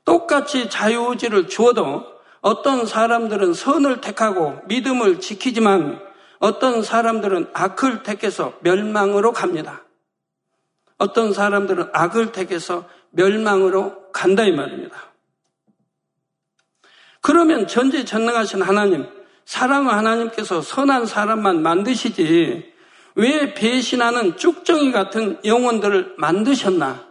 똑같이 0.06 0.70
자유의지를 0.70 1.48
주어도 1.48 2.04
어떤 2.40 2.86
사람들은 2.86 3.54
선을 3.54 4.00
택하고 4.00 4.60
믿음을 4.66 5.20
지키지만 5.20 6.00
어떤 6.38 6.82
사람들은 6.82 7.50
악을 7.52 8.02
택해서 8.02 8.54
멸망으로 8.60 9.32
갑니다. 9.32 9.84
어떤 10.96 11.32
사람들은 11.32 11.90
악을 11.92 12.32
택해서 12.32 12.88
멸망으로 13.10 14.10
간다 14.12 14.44
이 14.44 14.52
말입니다. 14.52 14.96
그러면 17.20 17.66
전지전능하신 17.66 18.62
하나님, 18.62 19.06
사랑의 19.44 19.92
하나님께서 19.92 20.62
선한 20.62 21.06
사람만 21.06 21.62
만드시지 21.62 22.72
왜 23.16 23.54
배신하는 23.54 24.36
쭉정이 24.36 24.92
같은 24.92 25.38
영혼들을 25.44 26.14
만드셨나? 26.16 27.06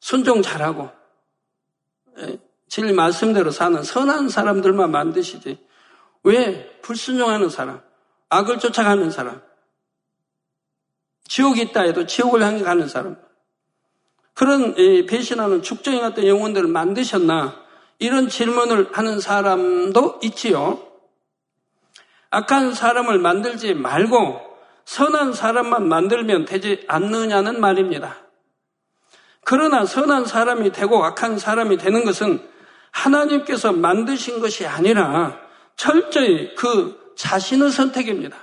순종 0.00 0.42
잘하고 0.42 0.90
예, 2.18 2.38
진리 2.72 2.94
말씀대로 2.94 3.50
사는 3.50 3.82
선한 3.82 4.30
사람들만 4.30 4.90
만드시지 4.90 5.62
왜 6.22 6.80
불순종하는 6.80 7.50
사람, 7.50 7.82
악을 8.30 8.60
쫓아가는 8.60 9.10
사람, 9.10 9.42
지옥이 11.24 11.60
있다 11.60 11.82
해도 11.82 12.06
지옥을 12.06 12.42
향해 12.42 12.62
가는 12.62 12.88
사람, 12.88 13.18
그런 14.32 14.74
배신하는 15.04 15.60
죽정이 15.60 16.00
같은 16.00 16.26
영혼들을 16.26 16.66
만드셨나? 16.66 17.60
이런 17.98 18.30
질문을 18.30 18.88
하는 18.94 19.20
사람도 19.20 20.20
있지요. 20.22 20.80
악한 22.30 22.72
사람을 22.72 23.18
만들지 23.18 23.74
말고 23.74 24.40
선한 24.86 25.34
사람만 25.34 25.86
만들면 25.86 26.46
되지 26.46 26.86
않느냐는 26.88 27.60
말입니다. 27.60 28.16
그러나 29.44 29.84
선한 29.84 30.24
사람이 30.24 30.72
되고 30.72 31.04
악한 31.04 31.36
사람이 31.36 31.76
되는 31.76 32.06
것은 32.06 32.50
하나님께서 32.92 33.72
만드신 33.72 34.40
것이 34.40 34.66
아니라 34.66 35.38
철저히 35.76 36.54
그 36.54 37.14
자신의 37.16 37.70
선택입니다. 37.70 38.36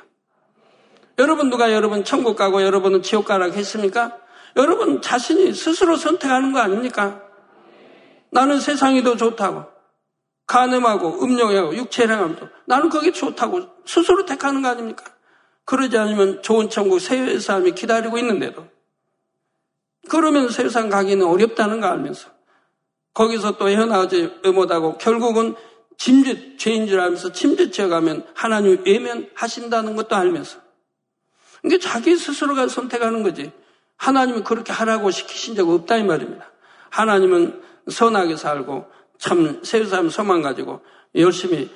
여러분 1.17 1.49
누가 1.49 1.73
여러분 1.73 2.03
천국 2.03 2.35
가고 2.35 2.61
여러분은 2.61 3.01
지옥 3.01 3.25
가라고 3.25 3.53
했습니까? 3.53 4.17
여러분 4.55 5.01
자신이 5.01 5.53
스스로 5.53 5.95
선택하는 5.95 6.51
거 6.51 6.59
아닙니까? 6.59 7.21
나는 8.31 8.59
세상이 8.59 9.03
더 9.03 9.15
좋다고. 9.15 9.65
간음하고 10.47 11.23
음욕하고 11.23 11.75
육체행함도 11.75 12.49
나는 12.65 12.89
그게 12.89 13.11
좋다고 13.11 13.61
스스로 13.85 14.25
택하는 14.25 14.63
거 14.63 14.69
아닙니까? 14.69 15.05
그러지 15.65 15.95
않으면 15.95 16.41
좋은 16.41 16.71
천국 16.71 16.99
세외 16.99 17.37
사람이 17.37 17.73
기다리고 17.73 18.17
있는데도 18.17 18.65
그러면 20.09 20.49
세상 20.49 20.89
가기는 20.89 21.23
어렵다는 21.23 21.81
거 21.81 21.87
알면서 21.87 22.31
거기서 23.13 23.57
또 23.57 23.69
헤어나오지 23.69 24.41
못하고 24.53 24.97
결국은 24.97 25.55
짐짓 25.97 26.57
죄인 26.57 26.87
줄 26.87 26.99
알면서 26.99 27.31
침짓해 27.33 27.87
가면 27.89 28.25
하나님 28.33 28.81
외면하신다는 28.85 29.95
것도 29.95 30.15
알면서 30.15 30.59
이게 31.65 31.77
자기 31.77 32.15
스스로가 32.15 32.67
선택하는 32.67 33.23
거지 33.23 33.51
하나님은 33.97 34.43
그렇게 34.43 34.71
하라고 34.71 35.11
시키신 35.11 35.55
적 35.55 35.69
없다 35.69 35.97
이 35.97 36.03
말입니다. 36.03 36.49
하나님은 36.89 37.61
선하게 37.89 38.37
살고 38.37 38.85
참 39.17 39.61
세상 39.63 40.09
소망 40.09 40.41
가지고 40.41 40.81
열심히 41.15 41.69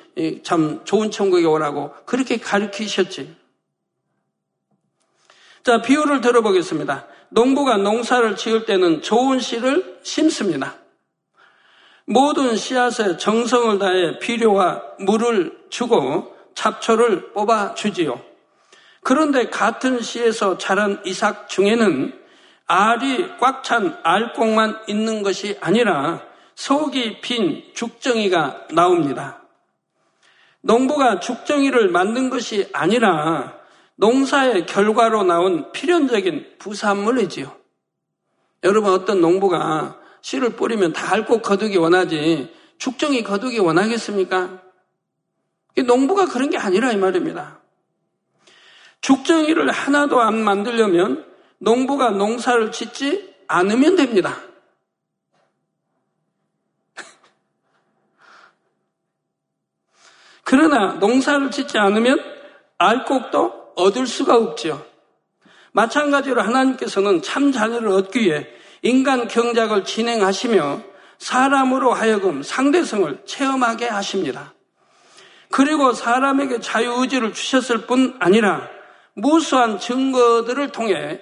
참 0.43 0.85
좋은 0.85 1.11
천국에 1.11 1.45
오라고 1.45 1.91
그렇게 2.05 2.37
가르치셨지. 2.37 3.35
자, 5.63 5.81
비유를 5.81 6.21
들어보겠습니다. 6.21 7.07
농부가 7.29 7.77
농사를 7.77 8.35
지을 8.35 8.65
때는 8.65 9.01
좋은 9.01 9.39
씨를 9.39 9.99
심습니다. 10.03 10.77
모든 12.05 12.55
씨앗에 12.55 13.17
정성을 13.17 13.79
다해 13.79 14.19
비료와 14.19 14.81
물을 14.99 15.57
주고 15.69 16.35
잡초를 16.53 17.33
뽑아 17.33 17.75
주지요. 17.75 18.21
그런데 19.01 19.49
같은 19.49 20.01
시에서 20.01 20.57
자란 20.57 21.01
이삭 21.05 21.49
중에는 21.49 22.19
알이 22.67 23.37
꽉 23.39 23.63
찬 23.63 23.97
알콩만 24.03 24.79
있는 24.87 25.23
것이 25.23 25.57
아니라 25.61 26.21
속이 26.55 27.21
빈 27.21 27.63
죽정이가 27.73 28.67
나옵니다. 28.71 29.41
농부가 30.61 31.19
죽정이를 31.19 31.89
만든 31.89 32.29
것이 32.29 32.69
아니라 32.73 33.57
농사의 33.95 34.65
결과로 34.65 35.23
나온 35.23 35.71
필연적인 35.71 36.55
부산물이지요. 36.59 37.51
여러분 38.63 38.93
어떤 38.93 39.19
농부가 39.19 39.97
씨를 40.23 40.55
뿌리면 40.55 40.93
다 40.93 41.13
알곡 41.13 41.43
거두기 41.43 41.77
원하지 41.77 42.51
죽정이 42.79 43.21
거두기 43.23 43.59
원하겠습니까? 43.59 44.63
농부가 45.85 46.25
그런 46.25 46.49
게 46.49 46.57
아니라 46.57 46.91
이 46.91 46.97
말입니다. 46.97 47.59
죽정이를 49.01 49.69
하나도 49.69 50.19
안 50.21 50.41
만들려면 50.41 51.25
농부가 51.59 52.09
농사를 52.11 52.71
짓지 52.71 53.35
않으면 53.47 53.97
됩니다. 53.97 54.37
그러나 60.43 60.93
농사를 60.93 61.51
짓지 61.51 61.77
않으면 61.77 62.17
알곡도 62.77 63.73
얻을 63.75 64.07
수가 64.07 64.37
없지요. 64.37 64.85
마찬가지로 65.73 66.41
하나님께서는 66.41 67.21
참 67.21 67.51
자녀를 67.51 67.89
얻기 67.89 68.21
위해 68.21 68.47
인간 68.83 69.27
경작을 69.27 69.85
진행하시며 69.85 70.81
사람으로 71.17 71.93
하여금 71.93 72.43
상대성을 72.43 73.23
체험하게 73.25 73.87
하십니다. 73.87 74.53
그리고 75.49 75.93
사람에게 75.93 76.59
자유의지를 76.59 77.33
주셨을 77.33 77.85
뿐 77.85 78.15
아니라 78.19 78.67
무수한 79.13 79.79
증거들을 79.79 80.71
통해 80.71 81.21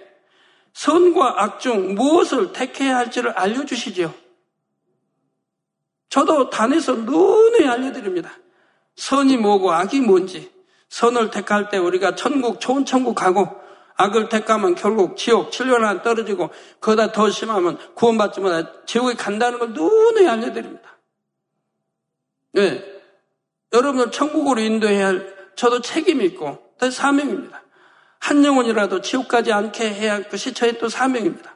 선과 0.74 1.43
악 1.43 1.59
중 1.59 1.93
무엇을 1.95 2.53
택해야 2.53 2.97
할지를 2.97 3.32
알려주시지요. 3.32 4.12
저도 6.09 6.49
단에서 6.49 6.93
누누이 6.93 7.68
알려드립니다. 7.68 8.32
선이 8.95 9.38
뭐고 9.38 9.72
악이 9.72 10.01
뭔지. 10.01 10.51
선을 10.89 11.30
택할 11.30 11.70
때 11.70 11.78
우리가 11.78 12.16
천국, 12.16 12.59
좋은 12.59 12.86
천국 12.86 13.14
가고 13.16 13.61
악을 14.02 14.30
택하면 14.30 14.74
결국 14.76 15.16
지옥, 15.16 15.52
7년 15.52 15.84
안 15.84 16.02
떨어지고 16.02 16.49
그보다 16.80 17.12
더 17.12 17.30
심하면 17.30 17.78
구원받지 17.93 18.39
못해 18.39 18.68
지옥에 18.86 19.14
간다는 19.14 19.60
걸 19.60 19.74
누누이 19.74 20.28
알려드립니다. 20.28 20.97
네. 22.54 22.84
여러분을 23.74 24.12
천국으로 24.12 24.60
인도해야 24.60 25.08
할 25.08 25.36
저도 25.56 25.82
책임이 25.82 26.26
있고 26.26 26.58
또 26.80 26.89
사명입니다. 26.89 27.62
한 28.20 28.43
영혼이라도 28.43 29.02
지옥 29.02 29.28
가지 29.28 29.52
않게 29.52 29.93
해야 29.93 30.14
할 30.14 30.30
것이 30.30 30.54
저의 30.54 30.78
또 30.80 30.89
사명입니다. 30.89 31.56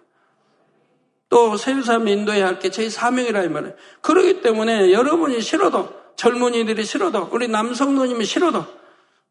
또 1.29 1.57
세유사람 1.57 2.07
인도해야 2.07 2.47
할 2.47 2.59
게 2.59 2.69
저희 2.69 2.89
사명이라 2.89 3.43
이 3.43 3.49
말이에요. 3.49 3.75
그러기 4.01 4.41
때문에 4.41 4.91
여러분이 4.91 5.41
싫어도 5.41 5.89
젊은이들이 6.15 6.85
싫어도 6.85 7.29
우리 7.31 7.47
남성 7.47 7.95
누님이 7.95 8.23
싫어도 8.25 8.65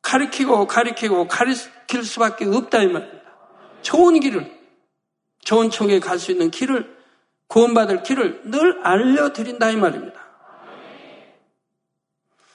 가리키고 0.04 0.66
가리키고 0.66 1.26
가리킬 1.26 2.04
수밖에 2.04 2.44
없다 2.44 2.82
이 2.82 2.86
말입니다. 2.88 3.24
좋은 3.82 4.20
길을 4.20 4.52
좋은 5.42 5.70
총에 5.70 5.98
갈 5.98 6.18
수 6.18 6.30
있는 6.30 6.50
길을 6.50 6.94
구원받을 7.48 8.02
길을 8.02 8.42
늘 8.44 8.80
알려드린다 8.84 9.70
이 9.70 9.76
말입니다. 9.76 10.20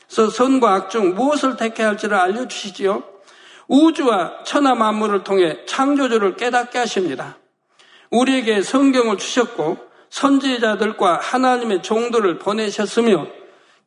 그래서 0.06 0.30
선과 0.30 0.74
악 0.74 0.90
중 0.90 1.16
무엇을 1.16 1.58
택해야 1.58 1.90
할지를 1.90 2.18
알려주시지요. 2.18 3.04
우주와 3.68 4.44
천하 4.44 4.74
만물을 4.74 5.24
통해 5.24 5.66
창조주를 5.66 6.36
깨닫게 6.36 6.80
하십니다. 6.80 7.38
우리에게 8.10 8.62
성경을 8.62 9.18
주셨고 9.18 9.78
선지자들과 10.10 11.20
하나님의 11.22 11.84
종들을 11.84 12.40
보내셨으며 12.40 13.28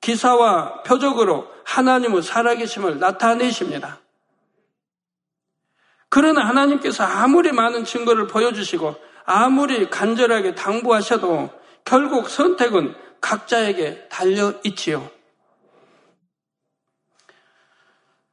기사와 0.01 0.83
표적으로 0.83 1.52
하나님의 1.65 2.23
살아계심을 2.23 2.99
나타내십니다. 2.99 4.01
그러나 6.09 6.47
하나님께서 6.47 7.05
아무리 7.05 7.53
많은 7.53 7.85
증거를 7.85 8.27
보여주시고 8.27 8.97
아무리 9.25 9.89
간절하게 9.89 10.55
당부하셔도 10.55 11.51
결국 11.85 12.29
선택은 12.29 12.95
각자에게 13.21 14.09
달려 14.09 14.53
있지요. 14.65 15.11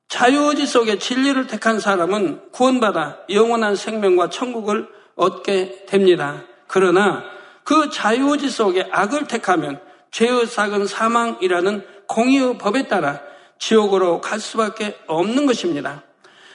자유의지 0.09 0.65
속에 0.65 0.97
진리를 0.97 1.47
택한 1.47 1.79
사람은 1.79 2.51
구원받아 2.51 3.19
영원한 3.29 3.75
생명과 3.75 4.29
천국을 4.29 4.89
얻게 5.15 5.85
됩니다. 5.85 6.43
그러나 6.67 7.23
그 7.63 7.89
자유의지 7.89 8.49
속에 8.49 8.89
악을 8.91 9.27
택하면 9.27 9.79
죄의 10.11 10.47
삭은 10.47 10.87
사망이라는 10.87 11.85
공의의 12.09 12.57
법에 12.57 12.87
따라 12.87 13.21
지옥으로 13.59 14.19
갈 14.19 14.39
수밖에 14.39 14.97
없는 15.07 15.45
것입니다. 15.45 16.03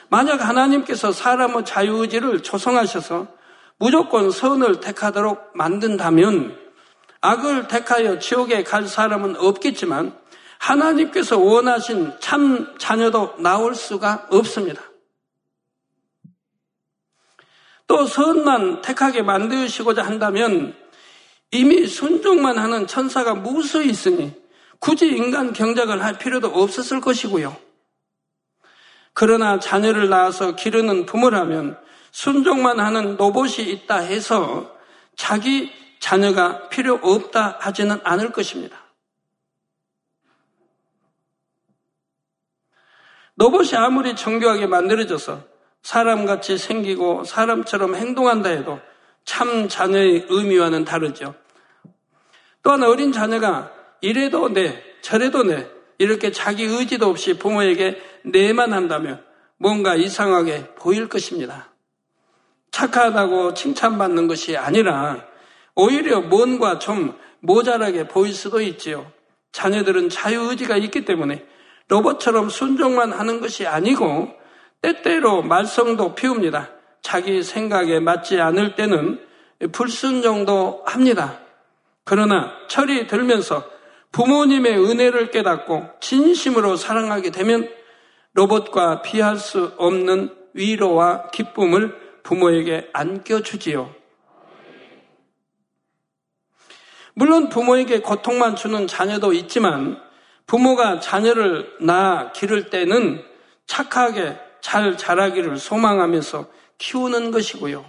만약 0.09 0.47
하나님께서 0.47 1.11
사람의 1.11 1.65
자유의지를 1.65 2.43
조성하셔서 2.43 3.27
무조건 3.77 4.31
선을 4.31 4.79
택하도록 4.81 5.51
만든다면 5.55 6.57
악을 7.21 7.67
택하여 7.67 8.19
지옥에 8.19 8.63
갈 8.63 8.87
사람은 8.87 9.37
없겠지만 9.37 10.15
하나님께서 10.59 11.39
원하신 11.39 12.13
참 12.19 12.77
자녀도 12.77 13.35
나올 13.39 13.75
수가 13.75 14.27
없습니다. 14.29 14.81
또 17.87 18.05
선만 18.05 18.81
택하게 18.81 19.21
만드시고자 19.21 20.03
한다면 20.03 20.75
이미 21.51 21.87
순종만 21.87 22.57
하는 22.57 22.87
천사가 22.87 23.35
무수히 23.35 23.89
있으니 23.89 24.44
굳이 24.79 25.07
인간 25.07 25.53
경작을 25.53 26.03
할 26.03 26.17
필요도 26.17 26.47
없었을 26.47 27.01
것이고요. 27.01 27.55
그러나 29.13 29.59
자녀를 29.59 30.09
낳아서 30.09 30.55
기르는 30.55 31.05
부모라면 31.05 31.79
순종만 32.11 32.79
하는 32.79 33.17
로봇이 33.17 33.63
있다 33.69 33.97
해서 33.97 34.75
자기 35.15 35.71
자녀가 35.99 36.69
필요 36.69 36.99
없다 37.01 37.57
하지는 37.59 37.99
않을 38.03 38.31
것입니다. 38.31 38.77
로봇이 43.37 43.75
아무리 43.75 44.15
정교하게 44.15 44.67
만들어져서 44.67 45.43
사람같이 45.81 46.57
생기고 46.57 47.25
사람처럼 47.25 47.95
행동한다 47.95 48.49
해도 48.49 48.79
참 49.25 49.67
자녀의 49.67 50.27
의미와는 50.29 50.85
다르죠. 50.85 51.35
또한 52.63 52.83
어린 52.83 53.11
자녀가 53.11 53.74
이래도 54.05 54.49
내, 54.49 54.83
저래도 55.01 55.41
내, 55.41 55.67
이렇게 55.97 56.31
자기 56.31 56.63
의지도 56.63 57.07
없이 57.07 57.39
부모에게 57.39 57.99
내만 58.23 58.71
한다면 58.71 59.23
뭔가 59.57 59.95
이상하게 59.95 60.75
보일 60.75 61.09
것입니다. 61.09 61.71
착하다고 62.69 63.55
칭찬받는 63.55 64.27
것이 64.27 64.57
아니라 64.57 65.25
오히려 65.73 66.21
뭔가 66.21 66.77
좀 66.77 67.17
모자라게 67.39 68.07
보일 68.07 68.35
수도 68.35 68.61
있지요. 68.61 69.11
자녀들은 69.53 70.09
자유의지가 70.09 70.77
있기 70.77 71.03
때문에 71.05 71.43
로봇처럼 71.87 72.49
순종만 72.49 73.11
하는 73.11 73.41
것이 73.41 73.65
아니고 73.65 74.29
때때로 74.83 75.41
말썽도 75.41 76.13
피웁니다. 76.13 76.69
자기 77.01 77.41
생각에 77.41 77.99
맞지 77.99 78.39
않을 78.39 78.75
때는 78.75 79.19
불순종도 79.71 80.83
합니다. 80.85 81.39
그러나 82.03 82.51
철이 82.67 83.07
들면서 83.07 83.73
부모님의 84.15 84.79
은혜를 84.79 85.29
깨닫고 85.29 85.89
진심으로 85.99 86.77
사랑하게 86.77 87.31
되면 87.31 87.69
로봇과 88.31 89.01
비할 89.01 89.35
수 89.35 89.73
없는 89.77 90.33
위로와 90.53 91.31
기쁨을 91.31 92.21
부모에게 92.23 92.89
안겨주지요. 92.93 93.93
물론 97.13 97.49
부모에게 97.49 97.99
고통만 97.99 98.55
주는 98.55 98.87
자녀도 98.87 99.33
있지만 99.33 100.01
부모가 100.47 101.01
자녀를 101.01 101.75
낳아 101.81 102.31
기를 102.31 102.69
때는 102.69 103.21
착하게 103.67 104.37
잘 104.61 104.97
자라기를 104.97 105.57
소망하면서 105.57 106.47
키우는 106.77 107.31
것이고요. 107.31 107.83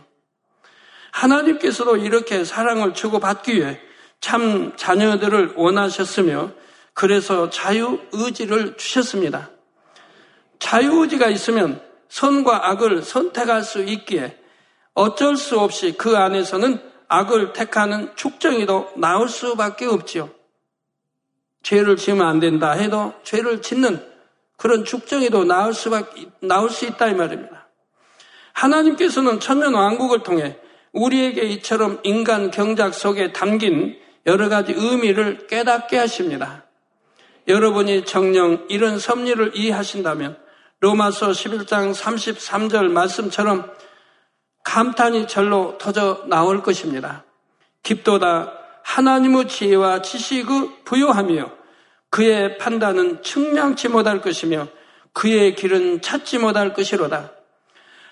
하나님께서도 1.12 1.99
이렇게 1.99 2.43
사랑을 2.43 2.95
주고받기 2.95 3.55
위해 3.55 3.81
참 4.20 4.72
자녀들을 4.76 5.54
원하셨으며 5.56 6.50
그래서 6.94 7.50
자유 7.50 8.00
의지를 8.12 8.76
주셨습니다. 8.76 9.50
자유 10.58 11.02
의지가 11.02 11.28
있으면 11.28 11.80
선과 12.08 12.70
악을 12.70 13.02
선택할 13.02 13.62
수 13.62 13.82
있기에 13.82 14.38
어쩔 14.94 15.36
수 15.36 15.60
없이 15.60 15.94
그 15.96 16.16
안에서는 16.16 16.80
악을 17.08 17.52
택하는 17.52 18.10
축정이도 18.16 18.92
나올 18.96 19.28
수밖에 19.28 19.86
없지요. 19.86 20.30
죄를 21.62 21.96
지으면 21.96 22.26
안 22.26 22.40
된다 22.40 22.72
해도 22.72 23.12
죄를 23.22 23.60
짓는 23.60 24.02
그런 24.56 24.84
축정이도 24.84 25.44
나올 25.44 25.74
수밖에, 25.74 26.26
나올 26.40 26.70
수 26.70 26.86
있다 26.86 27.08
이 27.08 27.14
말입니다. 27.14 27.68
하나님께서는 28.52 29.38
천년 29.38 29.74
왕국을 29.74 30.22
통해 30.22 30.56
우리에게 30.92 31.42
이처럼 31.42 32.00
인간 32.04 32.50
경작 32.50 32.94
속에 32.94 33.32
담긴 33.32 33.98
여러 34.27 34.49
가지 34.49 34.72
의미를 34.77 35.47
깨닫게 35.47 35.97
하십니다. 35.99 36.64
여러분이 37.47 38.05
정령 38.05 38.66
이런 38.68 38.99
섭리를 38.99 39.53
이해하신다면 39.55 40.37
로마서 40.81 41.31
11장 41.31 41.95
33절 41.95 42.91
말씀처럼 42.91 43.70
감탄이 44.64 45.29
절로 45.29 45.79
터져 45.79 46.24
나올 46.27 46.62
것입니다. 46.62 47.24
깊도다 47.85 48.53
하나님의 48.83 49.47
지혜와 49.47 50.03
지식의 50.03 50.85
부요하며 50.85 51.51
그의 52.11 52.59
판단은 52.59 53.22
측량치 53.22 53.89
못할 53.89 54.20
것이며 54.20 54.66
그의 55.12 55.55
길은 55.55 56.03
찾지 56.03 56.39
못할 56.39 56.74
것이로다. 56.74 57.31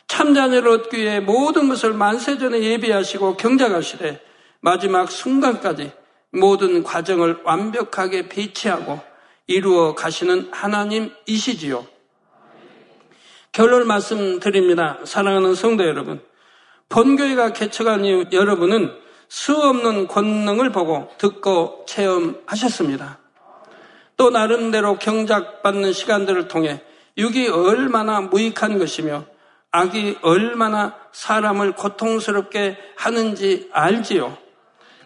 참자녀를 0.06 0.68
얻기 0.70 0.96
위해 0.96 1.20
모든 1.20 1.68
것을 1.68 1.92
만세전에 1.92 2.62
예비하시고 2.62 3.36
경작하시되 3.36 4.20
마지막 4.60 5.10
순간까지 5.10 5.92
모든 6.34 6.82
과정을 6.82 7.40
완벽하게 7.44 8.28
배치하고 8.28 9.00
이루어 9.46 9.94
가시는 9.94 10.48
하나님이시지요. 10.52 11.86
결론 13.52 13.86
말씀드립니다. 13.86 14.98
사랑하는 15.04 15.54
성도 15.54 15.86
여러분. 15.86 16.20
본교회가 16.88 17.52
개척한 17.52 18.04
이후 18.04 18.24
여러분은 18.32 18.92
수 19.28 19.56
없는 19.56 20.06
권능을 20.06 20.70
보고 20.70 21.08
듣고 21.18 21.84
체험하셨습니다. 21.86 23.18
또 24.16 24.30
나름대로 24.30 24.98
경작받는 24.98 25.92
시간들을 25.92 26.48
통해 26.48 26.82
육이 27.16 27.48
얼마나 27.48 28.20
무익한 28.20 28.78
것이며 28.78 29.24
악이 29.70 30.18
얼마나 30.22 30.96
사람을 31.12 31.72
고통스럽게 31.72 32.76
하는지 32.96 33.68
알지요. 33.72 34.43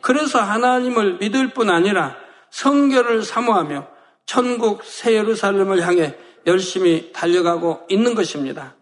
그래서 0.00 0.40
하나님을 0.40 1.18
믿을 1.18 1.48
뿐 1.48 1.70
아니라 1.70 2.16
성결을 2.50 3.22
사모하며 3.22 3.86
천국 4.26 4.84
새 4.84 5.14
예루살렘을 5.14 5.86
향해 5.86 6.14
열심히 6.46 7.12
달려가고 7.12 7.80
있는 7.88 8.14
것입니다. 8.14 8.74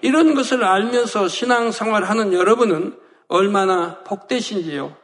이런 0.00 0.34
것을 0.34 0.64
알면서 0.64 1.28
신앙생활하는 1.28 2.32
여러분은 2.32 2.96
얼마나 3.28 3.98
복되신지요. 4.04 4.96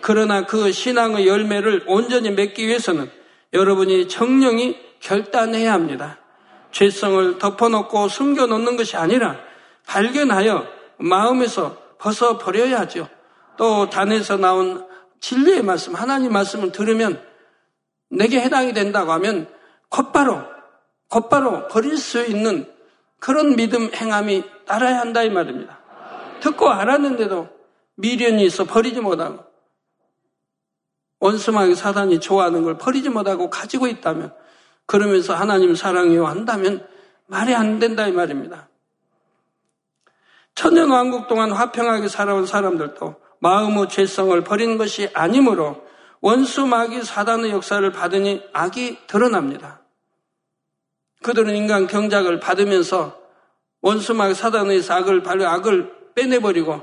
그러나 0.00 0.46
그 0.46 0.70
신앙의 0.70 1.26
열매를 1.26 1.84
온전히 1.86 2.30
맺기 2.30 2.66
위해서는 2.66 3.10
여러분이 3.52 4.08
정령이 4.08 4.78
결단해야 5.00 5.72
합니다. 5.72 6.18
죄성을 6.70 7.38
덮어놓고 7.38 8.08
숨겨놓는 8.08 8.76
것이 8.76 8.96
아니라 8.96 9.36
발견하여 9.86 10.66
마음에서 10.98 11.76
벗어버려야죠. 11.98 13.08
또 13.58 13.90
단에서 13.90 14.38
나온 14.38 14.86
진리의 15.20 15.62
말씀, 15.62 15.94
하나님 15.94 16.32
말씀을 16.32 16.72
들으면 16.72 17.22
내게 18.08 18.40
해당이 18.40 18.72
된다고 18.72 19.12
하면 19.12 19.52
곧바로, 19.90 20.42
곧바로 21.08 21.68
버릴 21.68 21.98
수 21.98 22.24
있는 22.24 22.72
그런 23.18 23.56
믿음 23.56 23.92
행함이 23.92 24.44
따라야 24.64 25.00
한다 25.00 25.22
이 25.22 25.30
말입니다. 25.30 25.78
듣고 26.40 26.70
알았는데도 26.70 27.48
미련이 27.96 28.44
있어 28.44 28.64
버리지 28.64 29.00
못하고 29.00 29.44
원수마귀 31.18 31.74
사단이 31.74 32.20
좋아하는 32.20 32.62
걸 32.62 32.78
버리지 32.78 33.08
못하고 33.08 33.50
가지고 33.50 33.88
있다면 33.88 34.32
그러면서 34.86 35.34
하나님 35.34 35.74
사랑해요 35.74 36.26
한다면 36.26 36.86
말이 37.26 37.56
안 37.56 37.80
된다 37.80 38.06
이 38.06 38.12
말입니다. 38.12 38.68
천년 40.54 40.90
왕국 40.90 41.26
동안 41.26 41.50
화평하게 41.50 42.06
살아온 42.06 42.46
사람들도 42.46 43.27
마음의 43.40 43.88
죄성을 43.88 44.42
버린 44.44 44.78
것이 44.78 45.08
아니므로 45.14 45.86
원수 46.20 46.66
마귀 46.66 47.02
사단의 47.02 47.50
역사를 47.50 47.88
받으니 47.92 48.42
악이 48.52 49.06
드러납니다. 49.06 49.82
그들은 51.22 51.54
인간 51.54 51.86
경작을 51.86 52.40
받으면서 52.40 53.20
원수 53.80 54.14
마귀 54.14 54.34
사단의 54.34 54.82
악을 54.88 55.22
악을 55.26 55.92
빼내버리고 56.14 56.82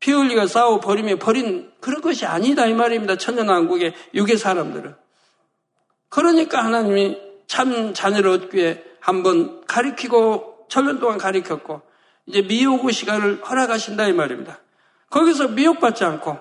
피 0.00 0.12
흘리가 0.12 0.46
싸워 0.46 0.80
버리며 0.80 1.16
버린 1.16 1.70
그런 1.80 2.00
것이 2.00 2.26
아니다 2.26 2.66
이 2.66 2.74
말입니다. 2.74 3.16
천년왕국의 3.16 3.94
육의 4.14 4.36
사람들은. 4.36 4.94
그러니까 6.08 6.64
하나님이 6.64 7.18
참 7.46 7.92
자녀를 7.94 8.30
얻기에 8.30 8.84
한번 9.00 9.64
가리키고 9.66 10.66
천년 10.68 10.98
동안 10.98 11.18
가리켰고 11.18 11.82
이제 12.26 12.42
미혹의 12.42 12.92
시간을 12.92 13.42
허락하신다 13.44 14.08
이 14.08 14.12
말입니다. 14.12 14.60
거기서 15.14 15.48
미혹받지 15.48 16.04
않고 16.04 16.36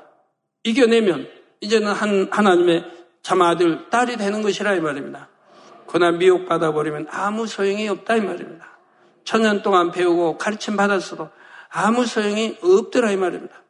이겨내면 0.63 1.29
이제는 1.61 1.91
한 1.91 2.27
하나님의 2.31 2.83
참 3.21 3.43
아들 3.43 3.87
딸이 3.91 4.17
되는 4.17 4.41
것이라 4.41 4.73
이 4.73 4.79
말입니다. 4.79 5.29
그러나 5.85 6.17
미혹받아 6.17 6.73
버리면 6.73 7.05
아무 7.11 7.45
소용이 7.45 7.87
없다 7.87 8.15
이 8.15 8.21
말입니다. 8.21 8.65
천년 9.25 9.61
동안 9.61 9.91
배우고 9.91 10.39
가르침 10.39 10.75
받았어도 10.75 11.29
아무 11.69 12.07
소용이 12.07 12.57
없더라 12.63 13.11
이 13.11 13.17
말입니다. 13.17 13.61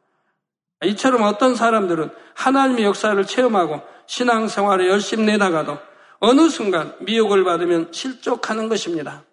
이처럼 0.86 1.24
어떤 1.24 1.56
사람들은 1.56 2.10
하나님의 2.36 2.86
역사를 2.86 3.22
체험하고 3.26 3.82
신앙생활에 4.06 4.88
열심히 4.88 5.26
내다가도 5.26 5.80
어느 6.20 6.48
순간 6.48 6.96
미혹을 7.02 7.44
받으면 7.44 7.92
실족하는 7.92 8.70
것입니다. 8.70 9.26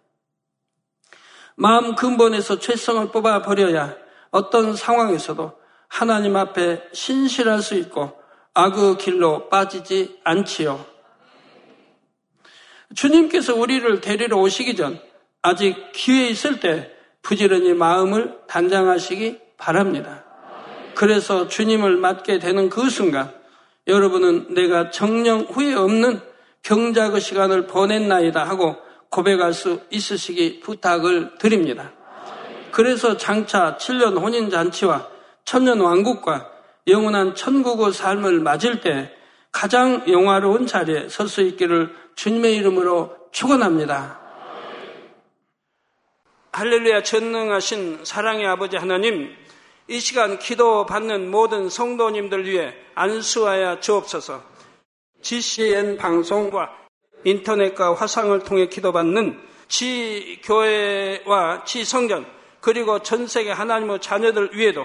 마음 1.54 1.94
근본에서 1.94 2.58
죄성을 2.58 3.12
뽑아 3.12 3.42
버려야 3.42 3.94
어떤 4.32 4.74
상황에서도 4.74 5.59
하나님 5.90 6.36
앞에 6.36 6.82
신실할 6.92 7.60
수 7.60 7.74
있고 7.74 8.12
악의 8.54 8.96
길로 8.98 9.48
빠지지 9.50 10.18
않지요. 10.24 10.86
주님께서 12.94 13.54
우리를 13.54 14.00
데리러 14.00 14.38
오시기 14.38 14.76
전 14.76 14.98
아직 15.42 15.76
기회 15.92 16.28
있을 16.28 16.60
때 16.60 16.90
부지런히 17.22 17.74
마음을 17.74 18.38
단장하시기 18.46 19.38
바랍니다. 19.58 20.24
그래서 20.94 21.48
주님을 21.48 21.96
맞게 21.96 22.38
되는 22.38 22.68
그 22.68 22.88
순간 22.88 23.32
여러분은 23.86 24.54
내가 24.54 24.90
정령 24.90 25.48
후회 25.50 25.74
없는 25.74 26.20
경작의 26.62 27.20
시간을 27.20 27.66
보냈나이다 27.66 28.44
하고 28.44 28.76
고백할 29.10 29.52
수 29.52 29.80
있으시기 29.90 30.60
부탁을 30.60 31.38
드립니다. 31.38 31.92
그래서 32.70 33.16
장차 33.16 33.76
7년 33.76 34.20
혼인잔치와 34.20 35.19
천년 35.44 35.80
왕국과 35.80 36.50
영원한 36.86 37.34
천국의 37.34 37.92
삶을 37.92 38.40
맞을 38.40 38.80
때 38.80 39.14
가장 39.52 40.04
영화로운 40.08 40.66
자리에 40.66 41.08
설 41.08 41.28
수 41.28 41.42
있기를 41.42 41.94
주님의 42.14 42.56
이름으로 42.56 43.16
축원합니다. 43.32 44.20
할렐루야 46.52 47.02
전능하신 47.02 48.04
사랑의 48.04 48.46
아버지 48.46 48.76
하나님 48.76 49.34
이 49.88 50.00
시간 50.00 50.38
기도 50.38 50.84
받는 50.86 51.30
모든 51.30 51.68
성도님들 51.68 52.46
위해 52.46 52.74
안수하여 52.94 53.80
주옵소서 53.80 54.42
GCN 55.22 55.96
방송과 55.96 56.70
인터넷과 57.24 57.94
화상을 57.94 58.36
통해 58.40 58.68
기도받는 58.68 59.40
지 59.68 60.40
교회와 60.42 61.64
지 61.64 61.84
성전 61.84 62.26
그리고 62.60 62.98
전 63.00 63.26
세계 63.26 63.52
하나님의 63.52 64.00
자녀들 64.00 64.50
위에도 64.54 64.84